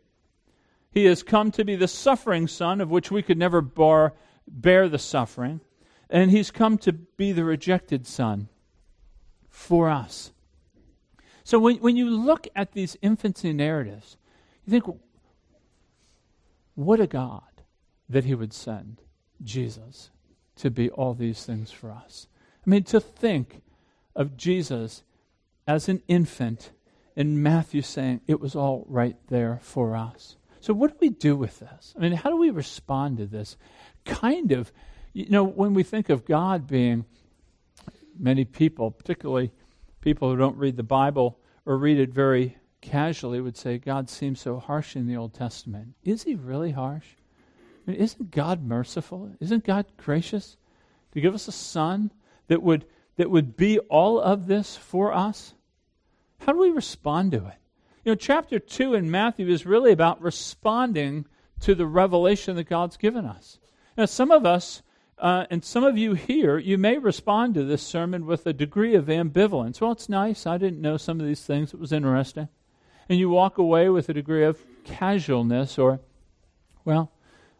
He 0.91 1.05
has 1.05 1.23
come 1.23 1.51
to 1.51 1.65
be 1.65 1.75
the 1.75 1.87
suffering 1.87 2.47
Son 2.47 2.79
of 2.79 2.91
which 2.91 3.09
we 3.09 3.23
could 3.23 3.37
never 3.37 3.61
bar, 3.61 4.13
bear 4.47 4.87
the 4.87 4.99
suffering, 4.99 5.61
and 6.11 6.29
He's 6.29 6.51
come 6.51 6.77
to 6.79 6.93
be 6.93 7.31
the 7.31 7.43
rejected 7.43 8.05
Son 8.05 8.49
for 9.49 9.89
us. 9.89 10.31
So 11.43 11.57
when, 11.57 11.77
when 11.77 11.95
you 11.95 12.09
look 12.09 12.47
at 12.55 12.73
these 12.73 12.97
infancy 13.01 13.51
narratives, 13.51 14.17
you 14.65 14.71
think, 14.79 14.99
what 16.75 16.99
a 16.99 17.07
God 17.07 17.41
that 18.09 18.25
He 18.25 18.35
would 18.35 18.53
send 18.53 19.01
Jesus 19.43 20.09
to 20.55 20.69
be 20.69 20.89
all 20.89 21.13
these 21.13 21.45
things 21.45 21.71
for 21.71 21.91
us. 21.91 22.27
I 22.65 22.69
mean, 22.69 22.83
to 22.83 22.99
think 22.99 23.61
of 24.15 24.37
Jesus 24.37 25.03
as 25.67 25.89
an 25.89 26.01
infant 26.07 26.71
and 27.15 27.43
Matthew 27.43 27.81
saying 27.81 28.21
it 28.27 28.39
was 28.39 28.55
all 28.55 28.85
right 28.87 29.15
there 29.27 29.59
for 29.61 29.95
us. 29.95 30.37
So, 30.59 30.73
what 30.73 30.91
do 30.91 30.97
we 31.01 31.09
do 31.09 31.35
with 31.35 31.59
this? 31.59 31.93
I 31.95 31.99
mean, 31.99 32.13
how 32.13 32.29
do 32.29 32.37
we 32.37 32.49
respond 32.49 33.17
to 33.17 33.25
this? 33.25 33.57
Kind 34.05 34.51
of, 34.51 34.71
you 35.11 35.29
know, 35.29 35.43
when 35.43 35.73
we 35.73 35.83
think 35.83 36.09
of 36.09 36.25
God 36.25 36.67
being 36.67 37.05
many 38.17 38.45
people, 38.45 38.91
particularly 38.91 39.51
people 40.01 40.29
who 40.29 40.37
don't 40.37 40.57
read 40.57 40.77
the 40.77 40.83
Bible 40.83 41.39
or 41.65 41.77
read 41.77 41.99
it 41.99 42.13
very 42.13 42.57
casually 42.83 43.39
would 43.39 43.57
say, 43.57 43.77
God 43.77 44.09
seems 44.09 44.41
so 44.41 44.59
harsh 44.59 44.95
in 44.95 45.07
the 45.07 45.15
Old 45.15 45.33
Testament. 45.33 45.95
Is 46.03 46.23
he 46.23 46.35
really 46.35 46.71
harsh? 46.71 47.07
I 47.87 47.91
mean, 47.91 47.99
isn't 47.99 48.29
God 48.29 48.63
merciful? 48.63 49.31
Isn't 49.39 49.63
God 49.63 49.85
gracious 49.97 50.57
to 51.13 51.21
give 51.21 51.33
us 51.33 51.47
a 51.47 51.53
son 51.53 52.11
that 52.47 52.61
would, 52.61 52.85
that 53.15 53.31
would 53.31 53.55
be 53.55 53.79
all 53.79 54.19
of 54.19 54.47
this 54.47 54.75
for 54.75 55.13
us? 55.13 55.53
How 56.39 56.51
do 56.51 56.59
we 56.59 56.71
respond 56.71 57.31
to 57.31 57.47
it? 57.47 57.55
You 58.03 58.11
know, 58.11 58.15
chapter 58.15 58.59
2 58.59 58.95
in 58.95 59.09
Matthew 59.09 59.47
is 59.47 59.65
really 59.65 59.93
about 59.93 60.21
responding 60.21 61.25
to 61.61 61.73
the 61.73 61.87
revelation 61.87 62.57
that 62.57 62.65
God's 62.65 62.97
given 62.97 63.25
us. 63.25 63.59
Now, 63.97 64.05
some 64.05 64.29
of 64.29 64.45
us, 64.45 64.83
uh, 65.17 65.45
and 65.49 65.63
some 65.63 65.85
of 65.85 65.97
you 65.97 66.15
here, 66.15 66.57
you 66.57 66.77
may 66.77 66.97
respond 66.97 67.53
to 67.53 67.63
this 67.63 67.81
sermon 67.81 68.25
with 68.25 68.45
a 68.45 68.51
degree 68.51 68.93
of 68.95 69.05
ambivalence. 69.05 69.79
Well, 69.79 69.93
it's 69.93 70.09
nice. 70.09 70.45
I 70.45 70.57
didn't 70.57 70.81
know 70.81 70.97
some 70.97 71.21
of 71.21 71.25
these 71.25 71.45
things. 71.45 71.73
It 71.73 71.79
was 71.79 71.93
interesting 71.93 72.49
and 73.09 73.19
you 73.19 73.29
walk 73.29 73.57
away 73.57 73.89
with 73.89 74.09
a 74.09 74.13
degree 74.13 74.43
of 74.43 74.63
casualness 74.83 75.77
or, 75.77 75.99
well, 76.85 77.11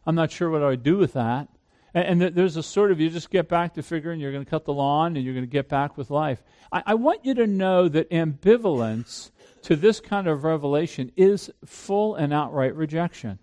I'm 0.06 0.16
not 0.16 0.32
sure 0.32 0.50
what 0.50 0.64
I 0.64 0.68
would 0.68 0.84
do 0.84 0.98
with 0.98 1.14
that. 1.14 1.48
And, 1.94 2.22
and 2.22 2.36
there's 2.36 2.58
a 2.58 2.64
sort 2.64 2.92
of, 2.92 3.00
you 3.00 3.10
just 3.10 3.30
get 3.30 3.48
back 3.48 3.76
to 3.76 3.84
figuring 3.84 4.20
you're 4.20 4.32
going 4.32 4.44
to 4.44 4.50
cut 4.50 4.66
the 4.66 4.74
lawn 4.74 5.16
and 5.16 5.24
you're 5.24 5.34
going 5.34 5.46
to 5.46 5.52
get 5.52 5.70
back 5.70 5.98
with 5.98 6.10
life. 6.10 6.44
I, 6.72 6.84
I 6.88 6.94
want 6.96 7.26
you 7.26 7.34
to 7.36 7.48
know 7.48 7.88
that 7.90 8.10
ambivalence 8.10 9.32
to 9.64 9.76
this 9.76 10.00
kind 10.00 10.28
of 10.28 10.44
revelation 10.44 11.12
is 11.16 11.50
full 11.66 12.16
and 12.16 12.34
outright 12.34 12.76
rejection. 12.76 13.40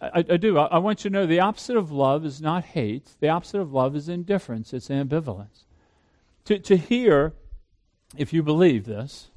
I, 0.00 0.18
I, 0.18 0.36
do. 0.36 0.58
I, 0.58 0.66
I, 0.66 0.78
want 0.78 1.04
you 1.04 1.10
to 1.10 1.14
know 1.14 1.26
the 1.26 1.40
opposite 1.40 1.76
of 1.76 1.90
love 1.90 2.24
is 2.24 2.40
not 2.40 2.64
hate. 2.64 3.16
The 3.20 3.28
opposite 3.28 3.60
of 3.60 3.72
love 3.72 3.96
is 3.96 4.08
indifference. 4.08 4.72
It's 4.72 4.88
ambivalence. 4.88 5.64
To, 6.46 6.58
to 6.58 6.76
hear, 6.76 7.34
if 8.16 8.32
you 8.32 8.42
believe 8.42 8.84
this, 8.84 9.30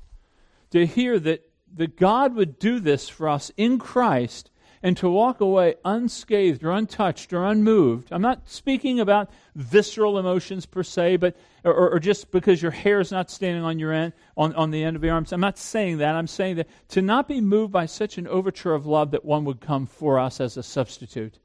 to 0.71 0.85
hear 0.85 1.19
that, 1.19 1.49
that 1.75 1.97
God 1.97 2.35
would 2.35 2.59
do 2.59 2.79
this 2.79 3.07
for 3.07 3.29
us 3.29 3.51
in 3.57 3.77
Christ 3.77 4.51
and 4.83 4.97
to 4.97 5.09
walk 5.09 5.39
away 5.41 5.75
unscathed 5.85 6.63
or 6.63 6.71
untouched 6.71 7.33
or 7.33 7.45
unmoved. 7.45 8.07
I'm 8.11 8.21
not 8.21 8.49
speaking 8.49 8.99
about 8.99 9.29
visceral 9.55 10.17
emotions 10.17 10.65
per 10.65 10.83
se, 10.83 11.17
but 11.17 11.35
or, 11.63 11.91
or 11.91 11.99
just 11.99 12.31
because 12.31 12.61
your 12.61 12.71
hair 12.71 12.99
is 12.99 13.11
not 13.11 13.29
standing 13.29 13.63
on 13.63 13.77
your 13.77 13.93
end 13.93 14.13
on, 14.35 14.53
on 14.55 14.71
the 14.71 14.83
end 14.83 14.95
of 14.95 15.03
your 15.03 15.13
arms. 15.13 15.31
I'm 15.31 15.39
not 15.39 15.59
saying 15.59 15.99
that. 15.99 16.15
I'm 16.15 16.27
saying 16.27 16.55
that 16.55 16.67
to 16.89 17.01
not 17.01 17.27
be 17.27 17.41
moved 17.41 17.71
by 17.71 17.85
such 17.85 18.17
an 18.17 18.27
overture 18.27 18.73
of 18.73 18.87
love 18.87 19.11
that 19.11 19.23
one 19.23 19.45
would 19.45 19.61
come 19.61 19.85
for 19.85 20.17
us 20.17 20.41
as 20.41 20.57
a 20.57 20.63
substitute. 20.63 21.37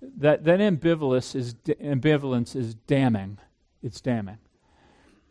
That 0.00 0.44
that 0.44 0.60
ambivalence 0.60 1.34
is 1.34 1.54
ambivalence 1.54 2.54
is 2.54 2.74
damning. 2.74 3.38
It's 3.82 4.00
damning. 4.00 4.38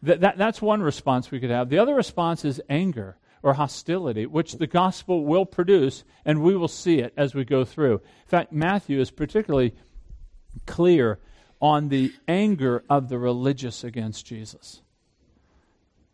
That, 0.03 0.21
that, 0.21 0.37
that's 0.37 0.61
one 0.61 0.81
response 0.81 1.31
we 1.31 1.39
could 1.39 1.49
have. 1.49 1.69
The 1.69 1.79
other 1.79 1.95
response 1.95 2.45
is 2.45 2.61
anger 2.69 3.17
or 3.43 3.53
hostility, 3.53 4.25
which 4.25 4.53
the 4.53 4.67
gospel 4.67 5.23
will 5.25 5.45
produce, 5.45 6.03
and 6.25 6.41
we 6.41 6.55
will 6.55 6.67
see 6.67 6.99
it 6.99 7.13
as 7.17 7.33
we 7.33 7.45
go 7.45 7.65
through. 7.65 7.93
In 7.95 8.27
fact, 8.27 8.51
Matthew 8.51 8.99
is 8.99 9.11
particularly 9.11 9.73
clear 10.65 11.19
on 11.61 11.89
the 11.89 12.13
anger 12.27 12.83
of 12.89 13.09
the 13.09 13.17
religious 13.17 13.83
against 13.83 14.25
Jesus. 14.25 14.81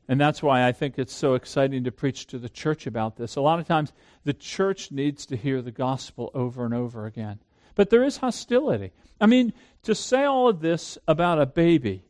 And 0.08 0.20
that's 0.20 0.44
why 0.44 0.68
I 0.68 0.74
think 0.74 1.00
it's 1.00 1.14
so 1.14 1.34
exciting 1.34 1.86
to 1.86 1.92
preach 1.92 2.28
to 2.28 2.38
the 2.38 2.50
church 2.50 2.88
about 2.88 3.16
this. 3.16 3.36
A 3.36 3.42
lot 3.42 3.60
of 3.60 3.68
times, 3.68 3.94
the 4.26 4.34
church 4.34 4.92
needs 4.92 5.26
to 5.28 5.38
hear 5.38 5.62
the 5.62 5.72
gospel 5.72 6.30
over 6.34 6.66
and 6.66 6.74
over 6.74 7.06
again. 7.06 7.40
But 7.76 7.90
there 7.90 8.04
is 8.04 8.18
hostility. 8.18 8.92
I 9.20 9.26
mean, 9.26 9.54
to 9.84 9.96
say 9.96 10.26
all 10.26 10.50
of 10.50 10.60
this 10.60 10.98
about 11.08 11.40
a 11.40 11.46
baby, 11.46 12.04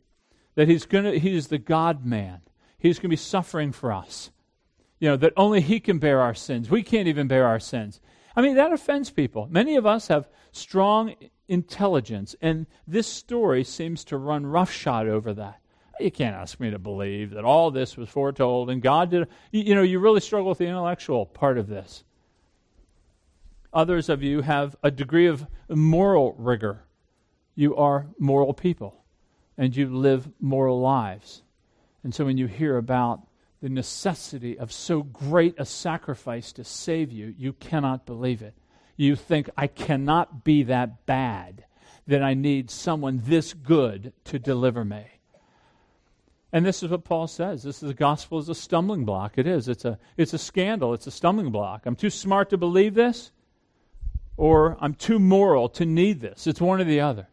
that 0.54 0.68
he's 0.68 0.86
going 0.86 1.04
to, 1.04 1.18
he's 1.18 1.48
the 1.48 1.58
God 1.58 2.04
man, 2.04 2.40
he's 2.78 2.98
going 2.98 3.04
to 3.04 3.08
be 3.08 3.16
suffering 3.16 3.72
for 3.72 3.92
us, 3.92 4.30
you 4.98 5.08
know, 5.08 5.16
that 5.16 5.32
only 5.36 5.60
he 5.60 5.80
can 5.80 5.98
bear 5.98 6.20
our 6.20 6.34
sins. 6.34 6.70
We 6.70 6.82
can't 6.82 7.08
even 7.08 7.28
bear 7.28 7.46
our 7.46 7.60
sins. 7.60 8.00
I 8.36 8.42
mean, 8.42 8.56
that 8.56 8.72
offends 8.72 9.10
people. 9.10 9.48
Many 9.50 9.76
of 9.76 9.86
us 9.86 10.08
have 10.08 10.28
strong 10.52 11.14
intelligence, 11.48 12.34
and 12.40 12.66
this 12.86 13.06
story 13.06 13.64
seems 13.64 14.04
to 14.04 14.16
run 14.16 14.46
roughshod 14.46 15.08
over 15.08 15.32
that. 15.34 15.60
You 16.00 16.10
can't 16.10 16.34
ask 16.34 16.58
me 16.58 16.70
to 16.70 16.78
believe 16.78 17.30
that 17.30 17.44
all 17.44 17.70
this 17.70 17.96
was 17.96 18.08
foretold 18.08 18.68
and 18.68 18.82
God 18.82 19.10
did. 19.10 19.28
You 19.52 19.76
know, 19.76 19.82
you 19.82 20.00
really 20.00 20.20
struggle 20.20 20.48
with 20.48 20.58
the 20.58 20.66
intellectual 20.66 21.24
part 21.24 21.56
of 21.56 21.68
this. 21.68 22.02
Others 23.72 24.08
of 24.08 24.20
you 24.20 24.40
have 24.42 24.74
a 24.82 24.90
degree 24.90 25.26
of 25.26 25.46
moral 25.68 26.34
rigor. 26.36 26.82
You 27.54 27.76
are 27.76 28.06
moral 28.18 28.54
people 28.54 29.03
and 29.56 29.76
you 29.76 29.88
live 29.88 30.28
moral 30.40 30.80
lives. 30.80 31.42
And 32.02 32.14
so 32.14 32.24
when 32.24 32.38
you 32.38 32.46
hear 32.46 32.76
about 32.76 33.20
the 33.62 33.68
necessity 33.68 34.58
of 34.58 34.70
so 34.72 35.02
great 35.02 35.54
a 35.58 35.64
sacrifice 35.64 36.52
to 36.52 36.64
save 36.64 37.12
you, 37.12 37.34
you 37.38 37.54
cannot 37.54 38.04
believe 38.04 38.42
it. 38.42 38.54
You 38.96 39.16
think, 39.16 39.48
I 39.56 39.66
cannot 39.66 40.44
be 40.44 40.64
that 40.64 41.06
bad 41.06 41.64
that 42.06 42.22
I 42.22 42.34
need 42.34 42.70
someone 42.70 43.22
this 43.24 43.54
good 43.54 44.12
to 44.24 44.38
deliver 44.38 44.84
me. 44.84 45.06
And 46.52 46.64
this 46.64 46.82
is 46.84 46.90
what 46.90 47.04
Paul 47.04 47.26
says. 47.26 47.64
This 47.64 47.82
is 47.82 47.88
the 47.88 47.94
gospel 47.94 48.38
is 48.38 48.48
a 48.48 48.54
stumbling 48.54 49.04
block. 49.04 49.38
It 49.38 49.46
is. 49.46 49.66
It's 49.66 49.84
a 49.84 49.98
it's 50.16 50.34
a 50.34 50.38
scandal. 50.38 50.94
It's 50.94 51.08
a 51.08 51.10
stumbling 51.10 51.50
block. 51.50 51.84
I'm 51.84 51.96
too 51.96 52.10
smart 52.10 52.50
to 52.50 52.56
believe 52.56 52.94
this, 52.94 53.32
or 54.36 54.76
I'm 54.80 54.94
too 54.94 55.18
moral 55.18 55.68
to 55.70 55.84
need 55.84 56.20
this. 56.20 56.46
It's 56.46 56.60
one 56.60 56.80
or 56.80 56.84
the 56.84 57.00
other. 57.00 57.26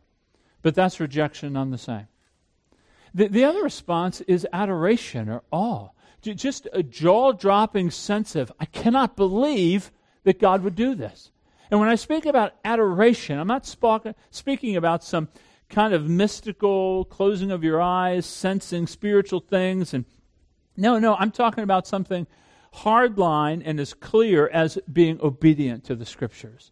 But 0.63 0.73
that's 0.73 0.99
rejection 0.99 1.55
on 1.55 1.69
the 1.69 1.77
same. 1.77 2.07
The, 3.13 3.28
the 3.28 3.43
other 3.43 3.62
response 3.62 4.21
is 4.21 4.47
adoration 4.54 5.30
or 5.30 5.43
awe 5.52 5.89
just 6.21 6.67
a 6.71 6.84
jaw 6.84 7.32
dropping 7.32 7.91
sense 7.91 8.36
of, 8.36 8.52
I 8.60 8.65
cannot 8.65 9.15
believe 9.15 9.91
that 10.24 10.39
God 10.39 10.63
would 10.63 10.76
do 10.76 10.93
this. 10.93 11.32
And 11.69 11.80
when 11.80 11.89
I 11.89 11.95
speak 11.95 12.26
about 12.26 12.54
adoration, 12.63 13.39
I'm 13.39 13.47
not 13.47 13.65
speaking 14.30 14.76
about 14.76 15.04
some 15.04 15.30
kind 15.69 15.93
of 15.93 16.08
mystical 16.08 17.06
closing 17.06 17.50
of 17.50 17.63
your 17.63 17.82
eyes, 17.82 18.26
sensing 18.26 18.88
spiritual 18.88 19.39
things. 19.39 19.93
And 19.93 20.06
no, 20.76 21.00
no, 21.00 21.15
I'm 21.15 21.32
talking 21.32 21.63
about 21.63 21.88
something 21.88 22.28
hardline 22.76 23.62
and 23.65 23.80
as 23.80 23.93
clear 23.93 24.47
as 24.50 24.78
being 24.91 25.19
obedient 25.21 25.86
to 25.86 25.95
the 25.95 26.06
scriptures. 26.06 26.71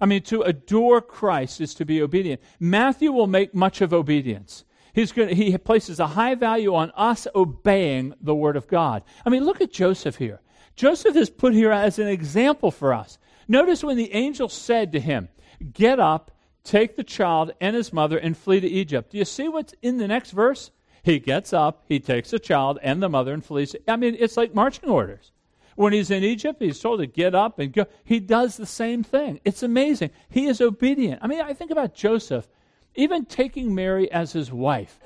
I 0.00 0.06
mean, 0.06 0.22
to 0.24 0.42
adore 0.42 1.00
Christ 1.00 1.60
is 1.60 1.74
to 1.74 1.86
be 1.86 2.02
obedient. 2.02 2.42
Matthew 2.60 3.10
will 3.10 3.26
make 3.26 3.54
much 3.54 3.80
of 3.80 3.94
obedience. 3.94 4.64
He's 4.96 5.12
going 5.12 5.36
he 5.36 5.58
places 5.58 6.00
a 6.00 6.06
high 6.06 6.36
value 6.36 6.74
on 6.74 6.90
us 6.96 7.26
obeying 7.34 8.14
the 8.22 8.34
Word 8.34 8.56
of 8.56 8.66
God. 8.66 9.02
I 9.26 9.28
mean, 9.28 9.44
look 9.44 9.60
at 9.60 9.70
Joseph 9.70 10.16
here. 10.16 10.40
Joseph 10.74 11.14
is 11.16 11.28
put 11.28 11.52
here 11.52 11.70
as 11.70 11.98
an 11.98 12.08
example 12.08 12.70
for 12.70 12.94
us. 12.94 13.18
Notice 13.46 13.84
when 13.84 13.98
the 13.98 14.14
angel 14.14 14.48
said 14.48 14.92
to 14.92 15.00
him, 15.00 15.28
Get 15.74 16.00
up, 16.00 16.30
take 16.64 16.96
the 16.96 17.04
child 17.04 17.52
and 17.60 17.76
his 17.76 17.92
mother, 17.92 18.16
and 18.16 18.34
flee 18.34 18.58
to 18.58 18.66
Egypt. 18.66 19.10
Do 19.10 19.18
you 19.18 19.26
see 19.26 19.48
what's 19.48 19.74
in 19.82 19.98
the 19.98 20.08
next 20.08 20.30
verse? 20.30 20.70
He 21.02 21.18
gets 21.18 21.52
up, 21.52 21.84
he 21.86 22.00
takes 22.00 22.30
the 22.30 22.38
child 22.38 22.78
and 22.82 23.02
the 23.02 23.10
mother 23.10 23.34
and 23.34 23.44
flees. 23.44 23.76
I 23.86 23.96
mean, 23.96 24.16
it's 24.18 24.38
like 24.38 24.54
marching 24.54 24.88
orders. 24.88 25.30
When 25.74 25.92
he's 25.92 26.10
in 26.10 26.24
Egypt, 26.24 26.62
he's 26.62 26.80
told 26.80 27.00
to 27.00 27.06
get 27.06 27.34
up 27.34 27.58
and 27.58 27.70
go. 27.70 27.84
He 28.02 28.18
does 28.18 28.56
the 28.56 28.64
same 28.64 29.04
thing. 29.04 29.40
It's 29.44 29.62
amazing. 29.62 30.08
He 30.30 30.46
is 30.46 30.62
obedient. 30.62 31.20
I 31.22 31.26
mean, 31.26 31.42
I 31.42 31.52
think 31.52 31.70
about 31.70 31.94
Joseph 31.94 32.48
even 32.96 33.24
taking 33.24 33.74
Mary 33.74 34.10
as 34.10 34.32
his 34.32 34.52
wife. 34.52 34.98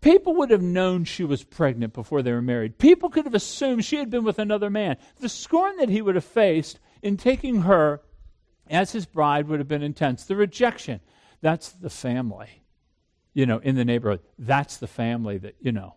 People 0.00 0.34
would 0.34 0.50
have 0.50 0.62
known 0.62 1.04
she 1.04 1.24
was 1.24 1.42
pregnant 1.42 1.92
before 1.92 2.22
they 2.22 2.32
were 2.32 2.42
married. 2.42 2.78
People 2.78 3.08
could 3.08 3.24
have 3.24 3.34
assumed 3.34 3.84
she 3.84 3.96
had 3.96 4.10
been 4.10 4.24
with 4.24 4.38
another 4.38 4.70
man. 4.70 4.96
The 5.18 5.28
scorn 5.28 5.76
that 5.78 5.88
he 5.88 6.02
would 6.02 6.14
have 6.14 6.24
faced 6.24 6.78
in 7.02 7.16
taking 7.16 7.62
her 7.62 8.02
as 8.68 8.92
his 8.92 9.06
bride 9.06 9.48
would 9.48 9.58
have 9.58 9.68
been 9.68 9.82
intense. 9.82 10.24
The 10.24 10.36
rejection, 10.36 11.00
that's 11.40 11.70
the 11.70 11.90
family, 11.90 12.62
you 13.32 13.46
know, 13.46 13.58
in 13.58 13.74
the 13.74 13.84
neighborhood. 13.84 14.20
That's 14.38 14.76
the 14.76 14.86
family 14.86 15.38
that, 15.38 15.56
you 15.60 15.72
know. 15.72 15.94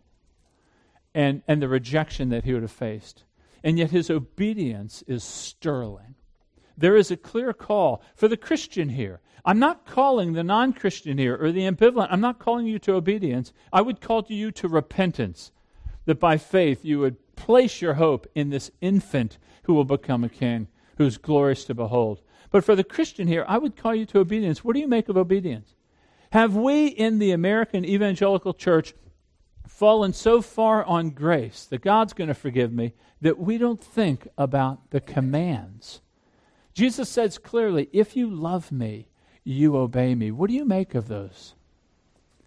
And, 1.13 1.41
and 1.47 1.62
the 1.62 1.67
rejection 1.67 2.29
that 2.29 2.45
he 2.45 2.53
would 2.53 2.62
have 2.62 2.71
faced. 2.71 3.23
And 3.63 3.77
yet 3.77 3.91
his 3.91 4.09
obedience 4.09 5.03
is 5.07 5.23
sterling. 5.23 6.15
There 6.80 6.96
is 6.96 7.12
a 7.12 7.18
clear 7.18 7.52
call 7.52 8.02
for 8.15 8.30
the 8.30 8.38
Christian 8.38 8.88
here. 8.89 9.20
I'm 9.44 9.60
not 9.60 9.86
calling 9.86 10.32
the 10.32 10.46
non 10.46 10.72
Christian 10.72 11.18
here 11.18 11.38
or 11.39 11.52
the 11.52 11.70
ambivalent, 11.70 12.08
I'm 12.10 12.22
not 12.22 12.39
calling 12.39 12.68
you 12.68 12.80
to 12.80 12.94
obedience. 12.94 13.52
I 13.74 13.82
would 13.82 14.00
call 14.00 14.24
to 14.24 14.34
you 14.34 14.50
to 14.52 14.68
repentance, 14.70 15.52
that 16.06 16.22
by 16.22 16.38
faith 16.38 16.86
you 16.86 17.00
would 17.00 17.36
place 17.36 17.82
your 17.82 17.96
hope 17.96 18.28
in 18.34 18.50
this 18.50 18.72
infant 18.80 19.38
who 19.63 19.74
will 19.74 19.84
become 19.84 20.24
a 20.24 20.30
king, 20.30 20.68
who's 20.98 21.18
glorious 21.18 21.65
to 21.65 21.76
behold. 21.76 22.22
But 22.50 22.63
for 22.63 22.76
the 22.76 22.84
Christian 22.86 23.28
here, 23.28 23.44
I 23.46 23.58
would 23.58 23.76
call 23.76 23.94
you 23.94 24.06
to 24.08 24.20
obedience. 24.20 24.63
What 24.63 24.74
do 24.74 24.80
you 24.80 24.88
make 24.88 25.10
of 25.10 25.18
obedience? 25.18 25.76
Have 26.32 26.56
we 26.56 26.88
in 26.88 27.20
the 27.20 27.32
American 27.32 27.84
evangelical 27.84 28.54
church 28.54 28.94
fallen 29.68 30.13
so 30.13 30.42
far 30.42 30.86
on 30.86 31.10
grace 31.10 31.65
that 31.65 31.82
God's 31.82 32.13
going 32.13 32.30
to 32.30 32.34
forgive 32.34 32.72
me 32.72 32.94
that 33.20 33.38
we 33.38 33.58
don't 33.58 33.84
think 33.84 34.30
about 34.38 34.92
the 34.92 35.02
commands? 35.02 36.00
Jesus 36.73 37.10
says 37.10 37.38
clearly, 37.38 37.89
if 37.91 38.15
you 38.15 38.29
love 38.29 38.71
me, 38.71 39.10
you 39.43 39.75
obey 39.75 40.15
me. 40.15 40.32
What 40.32 40.49
do 40.49 40.55
you 40.55 40.65
make 40.65 40.95
of 40.95 41.08
those? 41.08 41.55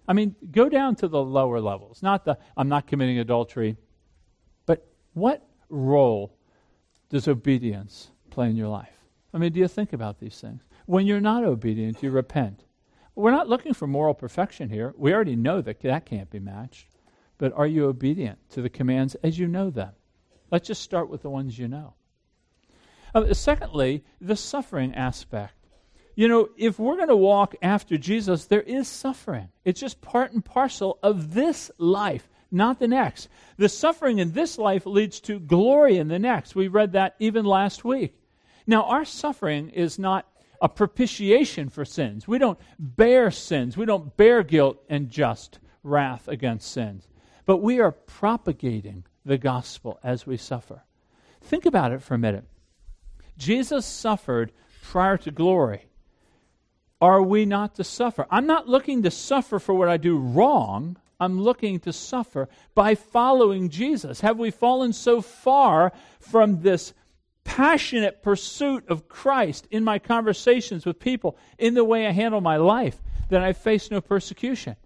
I 0.06 0.12
mean, 0.12 0.34
go 0.50 0.68
down 0.68 0.96
to 0.96 1.08
the 1.08 1.22
lower 1.22 1.60
levels. 1.60 2.02
Not 2.02 2.24
the, 2.24 2.38
I'm 2.56 2.68
not 2.68 2.86
committing 2.86 3.18
adultery. 3.18 3.76
But 4.66 4.86
what 5.14 5.46
role 5.68 6.36
does 7.08 7.28
obedience 7.28 8.10
play 8.30 8.48
in 8.48 8.56
your 8.56 8.68
life? 8.68 8.88
I 9.34 9.38
mean, 9.38 9.52
do 9.52 9.60
you 9.60 9.68
think 9.68 9.92
about 9.92 10.18
these 10.18 10.40
things? 10.40 10.62
When 10.86 11.06
you're 11.06 11.20
not 11.20 11.44
obedient, 11.44 12.02
you 12.02 12.10
repent. 12.10 12.64
We're 13.14 13.30
not 13.30 13.48
looking 13.48 13.74
for 13.74 13.86
moral 13.86 14.14
perfection 14.14 14.68
here. 14.68 14.94
We 14.96 15.12
already 15.12 15.36
know 15.36 15.60
that 15.60 15.80
that 15.80 16.06
can't 16.06 16.30
be 16.30 16.38
matched. 16.38 16.88
But 17.38 17.52
are 17.54 17.66
you 17.66 17.86
obedient 17.86 18.38
to 18.50 18.62
the 18.62 18.70
commands 18.70 19.14
as 19.16 19.38
you 19.38 19.48
know 19.48 19.70
them? 19.70 19.92
Let's 20.50 20.68
just 20.68 20.82
start 20.82 21.08
with 21.08 21.22
the 21.22 21.30
ones 21.30 21.58
you 21.58 21.68
know. 21.68 21.94
Uh, 23.14 23.34
secondly, 23.34 24.04
the 24.20 24.36
suffering 24.36 24.94
aspect. 24.94 25.54
You 26.14 26.28
know, 26.28 26.48
if 26.56 26.78
we're 26.78 26.96
going 26.96 27.08
to 27.08 27.16
walk 27.16 27.54
after 27.62 27.96
Jesus, 27.96 28.44
there 28.44 28.62
is 28.62 28.86
suffering. 28.86 29.48
It's 29.64 29.80
just 29.80 30.02
part 30.02 30.32
and 30.32 30.44
parcel 30.44 30.98
of 31.02 31.32
this 31.34 31.70
life, 31.78 32.28
not 32.50 32.78
the 32.78 32.88
next. 32.88 33.28
The 33.56 33.68
suffering 33.68 34.18
in 34.18 34.32
this 34.32 34.58
life 34.58 34.84
leads 34.84 35.20
to 35.22 35.40
glory 35.40 35.96
in 35.96 36.08
the 36.08 36.18
next. 36.18 36.54
We 36.54 36.68
read 36.68 36.92
that 36.92 37.16
even 37.18 37.44
last 37.46 37.84
week. 37.84 38.14
Now, 38.66 38.84
our 38.84 39.04
suffering 39.04 39.70
is 39.70 39.98
not 39.98 40.26
a 40.60 40.68
propitiation 40.68 41.68
for 41.68 41.84
sins. 41.84 42.28
We 42.28 42.38
don't 42.38 42.58
bear 42.78 43.30
sins. 43.30 43.76
We 43.76 43.86
don't 43.86 44.16
bear 44.16 44.42
guilt 44.42 44.82
and 44.88 45.10
just 45.10 45.58
wrath 45.82 46.28
against 46.28 46.70
sins. 46.70 47.08
But 47.46 47.58
we 47.58 47.80
are 47.80 47.90
propagating 47.90 49.04
the 49.24 49.38
gospel 49.38 49.98
as 50.04 50.26
we 50.26 50.36
suffer. 50.36 50.84
Think 51.40 51.66
about 51.66 51.92
it 51.92 52.02
for 52.02 52.14
a 52.14 52.18
minute. 52.18 52.44
Jesus 53.42 53.84
suffered 53.84 54.52
prior 54.82 55.16
to 55.18 55.30
glory 55.30 55.86
are 57.02 57.20
we 57.20 57.44
not 57.44 57.74
to 57.74 57.84
suffer? 57.84 58.28
I'm 58.30 58.46
not 58.46 58.68
looking 58.68 59.02
to 59.02 59.10
suffer 59.10 59.58
for 59.58 59.74
what 59.74 59.88
I 59.88 59.96
do 59.96 60.16
wrong. 60.16 60.96
I'm 61.18 61.40
looking 61.40 61.80
to 61.80 61.92
suffer 61.92 62.48
by 62.76 62.94
following 62.94 63.70
Jesus. 63.70 64.20
Have 64.20 64.38
we 64.38 64.52
fallen 64.52 64.92
so 64.92 65.20
far 65.20 65.92
from 66.20 66.62
this 66.62 66.94
passionate 67.42 68.22
pursuit 68.22 68.88
of 68.88 69.08
Christ 69.08 69.66
in 69.72 69.82
my 69.82 69.98
conversations 69.98 70.86
with 70.86 71.00
people, 71.00 71.36
in 71.58 71.74
the 71.74 71.84
way 71.84 72.06
I 72.06 72.12
handle 72.12 72.40
my 72.40 72.56
life, 72.56 73.02
that 73.30 73.42
I 73.42 73.52
face 73.52 73.90
no 73.90 74.00
persecution? 74.00 74.76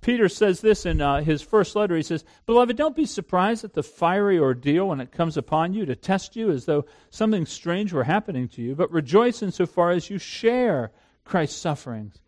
Peter 0.00 0.28
says 0.28 0.60
this 0.60 0.86
in 0.86 1.00
uh, 1.00 1.22
his 1.22 1.42
first 1.42 1.74
letter. 1.74 1.96
He 1.96 2.02
says, 2.02 2.24
Beloved, 2.44 2.76
don't 2.76 2.94
be 2.94 3.06
surprised 3.06 3.64
at 3.64 3.72
the 3.72 3.82
fiery 3.82 4.38
ordeal 4.38 4.88
when 4.88 5.00
it 5.00 5.10
comes 5.10 5.36
upon 5.36 5.72
you 5.72 5.84
to 5.86 5.96
test 5.96 6.36
you 6.36 6.50
as 6.50 6.64
though 6.64 6.84
something 7.10 7.46
strange 7.46 7.92
were 7.92 8.04
happening 8.04 8.48
to 8.48 8.62
you, 8.62 8.74
but 8.74 8.92
rejoice 8.92 9.42
insofar 9.42 9.90
as 9.90 10.08
you 10.10 10.18
share 10.18 10.92
Christ's 11.24 11.60
sufferings, 11.60 12.20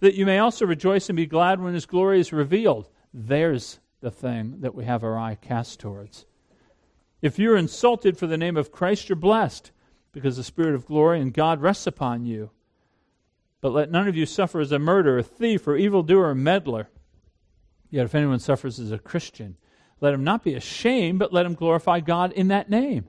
that 0.00 0.14
you 0.14 0.26
may 0.26 0.38
also 0.38 0.66
rejoice 0.66 1.08
and 1.08 1.16
be 1.16 1.26
glad 1.26 1.60
when 1.60 1.74
his 1.74 1.86
glory 1.86 2.20
is 2.20 2.32
revealed. 2.32 2.88
There's 3.14 3.80
the 4.00 4.10
thing 4.10 4.60
that 4.60 4.74
we 4.74 4.84
have 4.84 5.02
our 5.02 5.18
eye 5.18 5.36
cast 5.36 5.80
towards. 5.80 6.26
If 7.22 7.38
you're 7.38 7.56
insulted 7.56 8.18
for 8.18 8.26
the 8.26 8.36
name 8.36 8.56
of 8.56 8.72
Christ, 8.72 9.08
you're 9.08 9.16
blessed 9.16 9.70
because 10.12 10.36
the 10.36 10.44
Spirit 10.44 10.74
of 10.74 10.86
glory 10.86 11.20
and 11.20 11.32
God 11.32 11.62
rests 11.62 11.86
upon 11.86 12.26
you. 12.26 12.50
But 13.60 13.72
let 13.72 13.92
none 13.92 14.08
of 14.08 14.16
you 14.16 14.26
suffer 14.26 14.60
as 14.60 14.72
a 14.72 14.78
murderer, 14.78 15.18
a 15.18 15.22
thief, 15.22 15.66
or 15.68 15.76
evildoer, 15.76 16.30
or 16.30 16.34
meddler. 16.34 16.88
Yet 17.92 18.06
if 18.06 18.14
anyone 18.14 18.40
suffers 18.40 18.80
as 18.80 18.90
a 18.90 18.98
Christian, 18.98 19.56
let 20.00 20.14
him 20.14 20.24
not 20.24 20.42
be 20.42 20.54
ashamed, 20.54 21.18
but 21.18 21.32
let 21.32 21.44
him 21.44 21.54
glorify 21.54 22.00
God 22.00 22.32
in 22.32 22.48
that 22.48 22.70
name. 22.70 23.04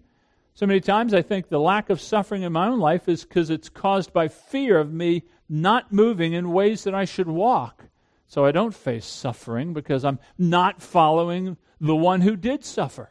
So 0.54 0.68
many 0.68 0.82
times 0.82 1.14
I 1.14 1.24
think 1.24 1.48
the 1.48 1.60
lack 1.60 1.90
of 1.90 2.02
suffering 2.02 2.44
in 2.44 2.52
my 2.52 2.68
own 2.68 2.80
life 2.80 3.08
is 3.08 3.24
because 3.24 3.50
it's 3.50 3.70
caused 3.70 4.14
by 4.14 4.28
fear 4.28 4.78
of 4.78 4.94
me 4.94 5.24
not 5.50 5.94
moving 5.94 6.34
in 6.34 6.52
ways 6.52 6.84
that 6.84 6.94
I 6.94 7.06
should 7.06 7.30
walk. 7.30 7.86
So 8.28 8.46
I 8.46 8.52
don't 8.52 8.76
face 8.76 9.06
suffering 9.06 9.74
because 9.74 10.04
I'm 10.04 10.20
not 10.38 10.82
following 10.82 11.58
the 11.80 11.96
one 11.96 12.22
who 12.22 12.36
did 12.36 12.66
suffer. 12.66 13.10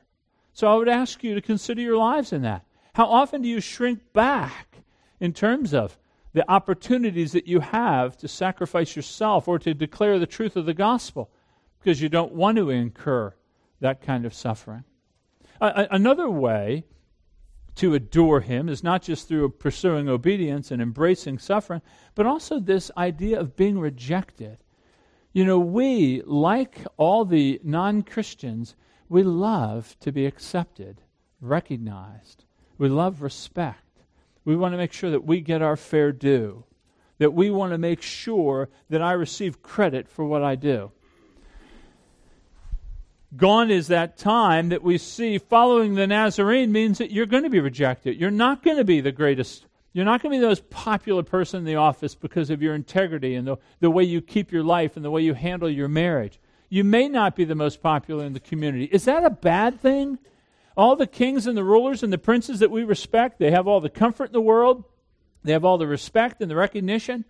So 0.52 0.70
I 0.70 0.76
would 0.76 0.88
ask 0.88 1.24
you 1.24 1.34
to 1.34 1.40
consider 1.40 1.80
your 1.80 1.96
lives 1.96 2.34
in 2.34 2.42
that. 2.42 2.66
How 2.94 3.06
often 3.06 3.40
do 3.40 3.48
you 3.48 3.60
shrink 3.60 4.12
back 4.12 4.82
in 5.20 5.32
terms 5.32 5.72
of 5.72 5.98
the 6.34 6.48
opportunities 6.50 7.32
that 7.32 7.46
you 7.46 7.60
have 7.60 8.16
to 8.18 8.28
sacrifice 8.28 8.94
yourself 8.94 9.48
or 9.48 9.58
to 9.58 9.72
declare 9.72 10.18
the 10.18 10.26
truth 10.26 10.54
of 10.54 10.66
the 10.66 10.74
gospel 10.74 11.30
because 11.82 12.00
you 12.00 12.08
don't 12.08 12.32
want 12.32 12.56
to 12.58 12.70
incur 12.70 13.34
that 13.80 14.00
kind 14.02 14.24
of 14.24 14.34
suffering? 14.34 14.84
another 15.60 16.28
way 16.28 16.84
to 17.76 17.94
adore 17.94 18.40
him 18.40 18.68
is 18.68 18.82
not 18.82 19.00
just 19.00 19.28
through 19.28 19.48
pursuing 19.48 20.08
obedience 20.08 20.70
and 20.70 20.82
embracing 20.82 21.38
suffering, 21.38 21.80
but 22.14 22.26
also 22.26 22.58
this 22.58 22.90
idea 22.96 23.38
of 23.38 23.56
being 23.56 23.78
rejected. 23.78 24.58
You 25.32 25.44
know, 25.44 25.58
we, 25.58 26.22
like 26.26 26.84
all 26.96 27.24
the 27.24 27.60
non 27.62 28.02
Christians, 28.02 28.74
we 29.08 29.22
love 29.22 29.96
to 30.00 30.12
be 30.12 30.26
accepted, 30.26 31.00
recognized. 31.40 32.44
We 32.76 32.88
love 32.88 33.22
respect. 33.22 33.78
We 34.44 34.56
want 34.56 34.74
to 34.74 34.78
make 34.78 34.92
sure 34.92 35.10
that 35.10 35.24
we 35.24 35.40
get 35.40 35.62
our 35.62 35.76
fair 35.76 36.12
due, 36.12 36.64
that 37.18 37.32
we 37.32 37.50
want 37.50 37.72
to 37.72 37.78
make 37.78 38.02
sure 38.02 38.68
that 38.90 39.00
I 39.00 39.12
receive 39.12 39.62
credit 39.62 40.08
for 40.08 40.24
what 40.24 40.42
I 40.42 40.56
do. 40.56 40.90
Gone 43.34 43.70
is 43.70 43.86
that 43.86 44.18
time 44.18 44.68
that 44.68 44.82
we 44.82 44.98
see 44.98 45.38
following 45.38 45.94
the 45.94 46.06
Nazarene 46.06 46.70
means 46.70 46.98
that 46.98 47.10
you're 47.10 47.24
going 47.24 47.44
to 47.44 47.50
be 47.50 47.60
rejected. 47.60 48.20
You're 48.20 48.30
not 48.30 48.62
going 48.62 48.76
to 48.76 48.84
be 48.84 49.00
the 49.00 49.12
greatest. 49.12 49.64
You're 49.94 50.04
not 50.04 50.22
going 50.22 50.32
to 50.32 50.36
be 50.36 50.40
the 50.40 50.48
most 50.48 50.68
popular 50.68 51.22
person 51.22 51.60
in 51.60 51.64
the 51.64 51.76
office 51.76 52.14
because 52.14 52.50
of 52.50 52.60
your 52.60 52.74
integrity 52.74 53.34
and 53.34 53.46
the, 53.46 53.56
the 53.80 53.90
way 53.90 54.04
you 54.04 54.20
keep 54.20 54.52
your 54.52 54.62
life 54.62 54.96
and 54.96 55.04
the 55.04 55.10
way 55.10 55.22
you 55.22 55.32
handle 55.32 55.70
your 55.70 55.88
marriage. 55.88 56.38
You 56.68 56.84
may 56.84 57.08
not 57.08 57.34
be 57.34 57.44
the 57.44 57.54
most 57.54 57.82
popular 57.82 58.24
in 58.24 58.34
the 58.34 58.40
community. 58.40 58.84
Is 58.84 59.06
that 59.06 59.24
a 59.24 59.30
bad 59.30 59.80
thing? 59.80 60.18
All 60.76 60.94
the 60.94 61.06
kings 61.06 61.46
and 61.46 61.56
the 61.56 61.64
rulers 61.64 62.02
and 62.02 62.12
the 62.12 62.18
princes 62.18 62.58
that 62.58 62.70
we 62.70 62.84
respect, 62.84 63.38
they 63.38 63.50
have 63.50 63.66
all 63.66 63.80
the 63.80 63.90
comfort 63.90 64.26
in 64.26 64.32
the 64.32 64.40
world, 64.42 64.84
they 65.42 65.52
have 65.52 65.64
all 65.64 65.78
the 65.78 65.86
respect 65.86 66.42
and 66.42 66.50
the 66.50 66.56
recognition. 66.56 67.24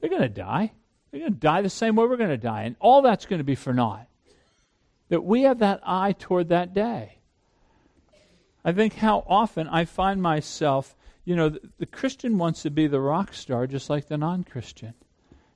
They're 0.00 0.10
going 0.10 0.22
to 0.22 0.28
die. 0.28 0.72
They're 1.10 1.20
going 1.20 1.32
to 1.32 1.38
die 1.38 1.62
the 1.62 1.70
same 1.70 1.94
way 1.94 2.06
we're 2.06 2.16
going 2.16 2.30
to 2.30 2.36
die. 2.36 2.62
And 2.62 2.74
all 2.80 3.02
that's 3.02 3.26
going 3.26 3.38
to 3.38 3.44
be 3.44 3.54
for 3.54 3.72
naught 3.72 4.08
that 5.08 5.24
we 5.24 5.42
have 5.42 5.58
that 5.60 5.80
eye 5.84 6.12
toward 6.12 6.48
that 6.48 6.74
day. 6.74 7.18
I 8.64 8.72
think 8.72 8.94
how 8.94 9.24
often 9.28 9.68
I 9.68 9.84
find 9.84 10.20
myself, 10.20 10.96
you 11.24 11.36
know, 11.36 11.50
the, 11.50 11.60
the 11.78 11.86
Christian 11.86 12.36
wants 12.36 12.62
to 12.62 12.70
be 12.70 12.86
the 12.86 13.00
rock 13.00 13.32
star 13.32 13.66
just 13.66 13.88
like 13.88 14.08
the 14.08 14.18
non 14.18 14.42
Christian. 14.42 14.94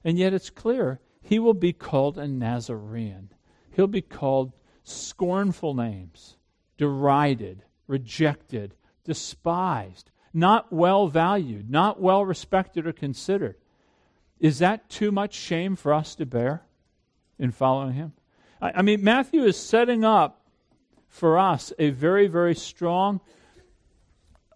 And 0.04 0.18
yet 0.18 0.32
it's 0.32 0.50
clear 0.50 1.00
he 1.20 1.38
will 1.38 1.54
be 1.54 1.72
called 1.72 2.18
a 2.18 2.28
Nazarene. 2.28 3.30
He'll 3.72 3.86
be 3.86 4.02
called 4.02 4.52
scornful 4.84 5.74
names, 5.74 6.36
derided, 6.78 7.64
rejected, 7.86 8.74
despised, 9.04 10.10
not 10.32 10.72
well 10.72 11.08
valued, 11.08 11.68
not 11.68 12.00
well 12.00 12.24
respected 12.24 12.86
or 12.86 12.92
considered. 12.92 13.56
Is 14.38 14.60
that 14.60 14.88
too 14.88 15.10
much 15.12 15.34
shame 15.34 15.76
for 15.76 15.92
us 15.92 16.14
to 16.14 16.26
bear 16.26 16.62
in 17.38 17.50
following 17.50 17.94
him? 17.94 18.12
I, 18.60 18.72
I 18.76 18.82
mean, 18.82 19.02
Matthew 19.02 19.44
is 19.44 19.56
setting 19.56 20.04
up 20.04 20.40
for 21.08 21.38
us 21.38 21.72
a 21.78 21.90
very, 21.90 22.26
very 22.26 22.54
strong, 22.54 23.20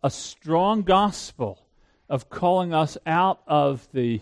a 0.02 0.10
strong 0.10 0.82
gospel 0.82 1.66
of 2.08 2.30
calling 2.30 2.72
us 2.72 2.96
out 3.06 3.40
of 3.46 3.88
the, 3.92 4.20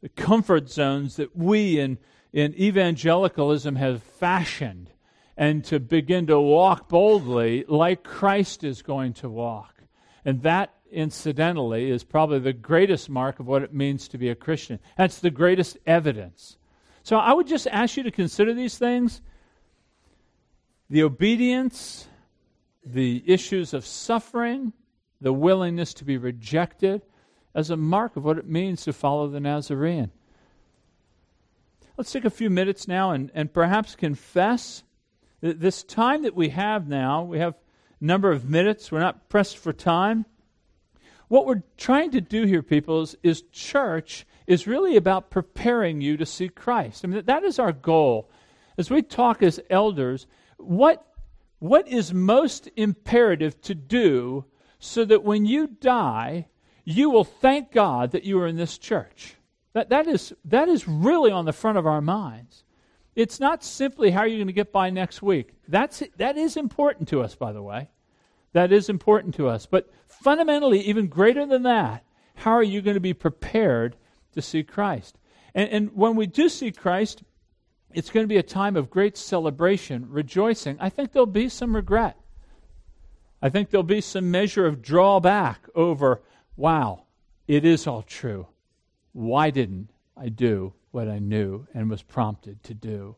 the 0.00 0.08
comfort 0.08 0.70
zones 0.70 1.16
that 1.16 1.36
we 1.36 1.78
in, 1.78 1.98
in 2.32 2.54
evangelicalism 2.54 3.76
have 3.76 4.02
fashioned 4.02 4.90
and 5.36 5.64
to 5.64 5.80
begin 5.80 6.26
to 6.28 6.40
walk 6.40 6.88
boldly 6.88 7.64
like 7.66 8.04
Christ 8.04 8.62
is 8.64 8.82
going 8.82 9.14
to 9.14 9.28
walk. 9.28 9.82
And 10.24 10.42
that, 10.42 10.72
incidentally, 10.90 11.90
is 11.90 12.04
probably 12.04 12.38
the 12.38 12.52
greatest 12.52 13.10
mark 13.10 13.40
of 13.40 13.46
what 13.46 13.62
it 13.62 13.74
means 13.74 14.08
to 14.08 14.18
be 14.18 14.28
a 14.28 14.34
Christian. 14.34 14.78
That's 14.96 15.18
the 15.18 15.30
greatest 15.30 15.76
evidence 15.86 16.56
so 17.04 17.18
I 17.18 17.34
would 17.34 17.46
just 17.46 17.66
ask 17.66 17.98
you 17.98 18.02
to 18.02 18.10
consider 18.10 18.54
these 18.54 18.78
things 18.78 19.20
the 20.90 21.02
obedience, 21.02 22.08
the 22.84 23.22
issues 23.26 23.72
of 23.72 23.86
suffering, 23.86 24.72
the 25.20 25.32
willingness 25.32 25.94
to 25.94 26.04
be 26.04 26.16
rejected 26.16 27.02
as 27.54 27.70
a 27.70 27.76
mark 27.76 28.16
of 28.16 28.24
what 28.24 28.38
it 28.38 28.46
means 28.46 28.84
to 28.84 28.92
follow 28.92 29.28
the 29.28 29.40
Nazarene. 29.40 30.10
Let's 31.96 32.10
take 32.10 32.24
a 32.24 32.30
few 32.30 32.50
minutes 32.50 32.88
now 32.88 33.12
and, 33.12 33.30
and 33.34 33.52
perhaps 33.52 33.96
confess 33.96 34.82
that 35.40 35.60
this 35.60 35.82
time 35.82 36.22
that 36.22 36.34
we 36.34 36.48
have 36.50 36.88
now, 36.88 37.22
we 37.22 37.38
have 37.38 37.54
a 38.00 38.04
number 38.04 38.32
of 38.32 38.48
minutes, 38.48 38.90
we're 38.90 39.00
not 39.00 39.28
pressed 39.28 39.58
for 39.58 39.72
time. 39.72 40.24
What 41.28 41.46
we're 41.46 41.62
trying 41.76 42.10
to 42.12 42.20
do 42.20 42.44
here, 42.44 42.62
people, 42.62 43.02
is, 43.02 43.16
is 43.22 43.42
church 43.52 44.26
is 44.46 44.66
really 44.66 44.96
about 44.96 45.30
preparing 45.30 46.00
you 46.00 46.16
to 46.16 46.26
see 46.26 46.48
Christ. 46.48 47.04
I 47.04 47.08
mean, 47.08 47.24
that 47.24 47.44
is 47.44 47.58
our 47.58 47.72
goal. 47.72 48.30
As 48.76 48.90
we 48.90 49.02
talk 49.02 49.42
as 49.42 49.60
elders, 49.70 50.26
what, 50.58 51.06
what 51.58 51.88
is 51.88 52.12
most 52.12 52.68
imperative 52.76 53.60
to 53.62 53.74
do 53.74 54.44
so 54.78 55.04
that 55.04 55.24
when 55.24 55.46
you 55.46 55.66
die, 55.66 56.48
you 56.84 57.08
will 57.08 57.24
thank 57.24 57.72
God 57.72 58.10
that 58.10 58.24
you 58.24 58.38
are 58.40 58.46
in 58.46 58.56
this 58.56 58.76
church? 58.76 59.36
That, 59.72 59.88
that, 59.88 60.06
is, 60.06 60.34
that 60.44 60.68
is 60.68 60.86
really 60.86 61.30
on 61.30 61.46
the 61.46 61.52
front 61.52 61.78
of 61.78 61.86
our 61.86 62.00
minds. 62.00 62.64
It's 63.16 63.40
not 63.40 63.64
simply 63.64 64.10
how 64.10 64.20
are 64.20 64.26
you're 64.26 64.38
going 64.38 64.48
to 64.48 64.52
get 64.52 64.72
by 64.72 64.90
next 64.90 65.22
week. 65.22 65.54
That's, 65.68 66.02
that 66.16 66.36
is 66.36 66.56
important 66.56 67.08
to 67.08 67.22
us, 67.22 67.34
by 67.34 67.52
the 67.52 67.62
way. 67.62 67.88
That 68.52 68.72
is 68.72 68.88
important 68.88 69.34
to 69.36 69.48
us. 69.48 69.66
But 69.66 69.90
fundamentally, 70.06 70.80
even 70.80 71.08
greater 71.08 71.46
than 71.46 71.62
that, 71.62 72.04
how 72.36 72.52
are 72.52 72.62
you 72.62 72.82
going 72.82 72.94
to 72.94 73.00
be 73.00 73.14
prepared 73.14 73.96
to 74.34 74.42
see 74.42 74.62
Christ. 74.62 75.18
And, 75.54 75.68
and 75.70 75.90
when 75.94 76.16
we 76.16 76.26
do 76.26 76.48
see 76.48 76.70
Christ, 76.72 77.22
it's 77.92 78.10
going 78.10 78.24
to 78.24 78.28
be 78.28 78.36
a 78.36 78.42
time 78.42 78.76
of 78.76 78.90
great 78.90 79.16
celebration, 79.16 80.06
rejoicing. 80.08 80.76
I 80.80 80.88
think 80.88 81.12
there'll 81.12 81.26
be 81.26 81.48
some 81.48 81.74
regret. 81.74 82.16
I 83.40 83.50
think 83.50 83.70
there'll 83.70 83.84
be 83.84 84.00
some 84.00 84.30
measure 84.30 84.66
of 84.66 84.82
drawback 84.82 85.68
over, 85.74 86.22
wow, 86.56 87.04
it 87.46 87.64
is 87.64 87.86
all 87.86 88.02
true. 88.02 88.48
Why 89.12 89.50
didn't 89.50 89.90
I 90.16 90.28
do 90.28 90.72
what 90.90 91.08
I 91.08 91.18
knew 91.18 91.66
and 91.74 91.90
was 91.90 92.02
prompted 92.02 92.62
to 92.64 92.74
do? 92.74 93.16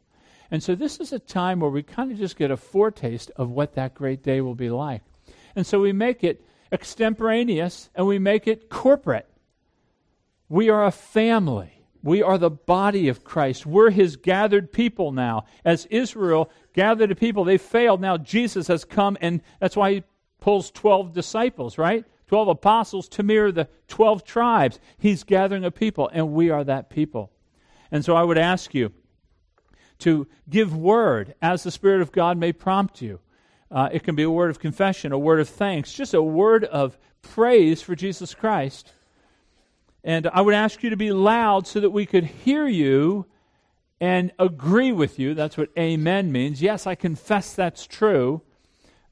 And 0.50 0.62
so 0.62 0.74
this 0.74 1.00
is 1.00 1.12
a 1.12 1.18
time 1.18 1.60
where 1.60 1.70
we 1.70 1.82
kind 1.82 2.12
of 2.12 2.18
just 2.18 2.36
get 2.36 2.50
a 2.50 2.56
foretaste 2.56 3.30
of 3.36 3.50
what 3.50 3.74
that 3.74 3.94
great 3.94 4.22
day 4.22 4.40
will 4.40 4.54
be 4.54 4.70
like. 4.70 5.02
And 5.54 5.66
so 5.66 5.80
we 5.80 5.92
make 5.92 6.22
it 6.22 6.44
extemporaneous 6.70 7.88
and 7.94 8.06
we 8.06 8.18
make 8.18 8.46
it 8.46 8.68
corporate. 8.68 9.28
We 10.48 10.68
are 10.70 10.84
a 10.84 10.90
family. 10.90 11.72
We 12.02 12.22
are 12.22 12.38
the 12.38 12.50
body 12.50 13.08
of 13.08 13.24
Christ. 13.24 13.66
We're 13.66 13.90
his 13.90 14.16
gathered 14.16 14.72
people 14.72 15.10
now. 15.10 15.44
As 15.64 15.86
Israel 15.86 16.50
gathered 16.72 17.10
a 17.10 17.16
people, 17.16 17.44
they 17.44 17.58
failed. 17.58 18.00
Now 18.00 18.16
Jesus 18.16 18.68
has 18.68 18.84
come, 18.84 19.18
and 19.20 19.42
that's 19.60 19.76
why 19.76 19.92
he 19.92 20.04
pulls 20.40 20.70
12 20.70 21.12
disciples, 21.12 21.78
right? 21.78 22.04
12 22.28 22.48
apostles 22.48 23.08
to 23.08 23.22
mirror 23.22 23.50
the 23.50 23.68
12 23.88 24.24
tribes. 24.24 24.78
He's 24.98 25.24
gathering 25.24 25.64
a 25.64 25.70
people, 25.70 26.08
and 26.12 26.32
we 26.32 26.50
are 26.50 26.64
that 26.64 26.90
people. 26.90 27.32
And 27.90 28.04
so 28.04 28.14
I 28.14 28.22
would 28.22 28.38
ask 28.38 28.74
you 28.74 28.92
to 30.00 30.26
give 30.48 30.76
word 30.76 31.34
as 31.40 31.62
the 31.62 31.70
Spirit 31.70 32.02
of 32.02 32.12
God 32.12 32.36
may 32.36 32.52
prompt 32.52 33.00
you. 33.00 33.20
Uh, 33.70 33.88
it 33.92 34.04
can 34.04 34.14
be 34.14 34.22
a 34.22 34.30
word 34.30 34.50
of 34.50 34.60
confession, 34.60 35.12
a 35.12 35.18
word 35.18 35.40
of 35.40 35.48
thanks, 35.48 35.92
just 35.92 36.14
a 36.14 36.22
word 36.22 36.64
of 36.64 36.98
praise 37.22 37.82
for 37.82 37.96
Jesus 37.96 38.34
Christ. 38.34 38.92
And 40.06 40.28
I 40.28 40.40
would 40.40 40.54
ask 40.54 40.84
you 40.84 40.90
to 40.90 40.96
be 40.96 41.10
loud 41.10 41.66
so 41.66 41.80
that 41.80 41.90
we 41.90 42.06
could 42.06 42.22
hear 42.22 42.68
you 42.68 43.26
and 44.00 44.30
agree 44.38 44.92
with 44.92 45.18
you. 45.18 45.34
That's 45.34 45.56
what 45.56 45.70
amen 45.76 46.30
means. 46.30 46.62
Yes, 46.62 46.86
I 46.86 46.94
confess 46.94 47.52
that's 47.52 47.88
true. 47.88 48.40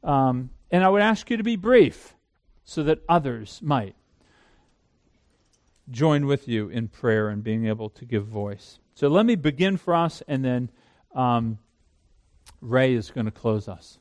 Um, 0.04 0.50
and 0.70 0.84
I 0.84 0.88
would 0.88 1.02
ask 1.02 1.28
you 1.30 1.36
to 1.36 1.42
be 1.42 1.56
brief 1.56 2.14
so 2.62 2.84
that 2.84 3.00
others 3.08 3.60
might 3.60 3.96
join 5.90 6.26
with 6.26 6.46
you 6.46 6.68
in 6.68 6.86
prayer 6.86 7.28
and 7.28 7.42
being 7.42 7.66
able 7.66 7.90
to 7.90 8.04
give 8.04 8.26
voice. 8.26 8.78
So 8.94 9.08
let 9.08 9.26
me 9.26 9.34
begin 9.34 9.76
for 9.76 9.96
us, 9.96 10.22
and 10.28 10.44
then 10.44 10.70
um, 11.12 11.58
Ray 12.60 12.94
is 12.94 13.10
going 13.10 13.26
to 13.26 13.32
close 13.32 13.66
us. 13.66 13.98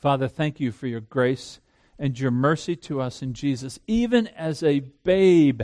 Father, 0.00 0.26
thank 0.26 0.58
you 0.58 0.72
for 0.72 0.88
your 0.88 1.00
grace 1.00 1.60
and 1.96 2.18
your 2.18 2.32
mercy 2.32 2.74
to 2.74 3.00
us 3.00 3.22
in 3.22 3.34
Jesus, 3.34 3.78
even 3.86 4.26
as 4.26 4.64
a 4.64 4.80
babe 4.80 5.62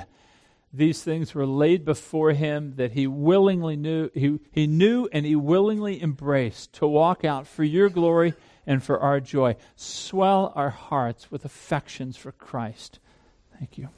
these 0.73 1.03
things 1.03 1.35
were 1.35 1.47
laid 1.47 1.85
before 1.85 2.33
him 2.33 2.75
that 2.77 2.93
he 2.93 3.07
willingly 3.07 3.77
knew 3.77 4.11
he, 4.15 4.39
he 4.51 4.67
knew 4.67 5.09
and 5.13 5.25
he 5.25 5.35
willingly 5.35 6.03
embraced 6.03 6.73
to 6.75 6.87
walk 6.87 7.25
out 7.25 7.47
for 7.47 7.65
your 7.65 7.89
glory 7.89 8.35
and 8.67 8.83
for 8.83 9.01
our 9.01 9.21
joy. 9.21 9.57
Swell 9.77 10.53
our 10.55 10.71
hearts 10.71 11.31
with 11.31 11.45
affections 11.45 12.17
for 12.17 12.33
christ. 12.33 12.99
Thank 13.59 13.79
you 13.79 13.89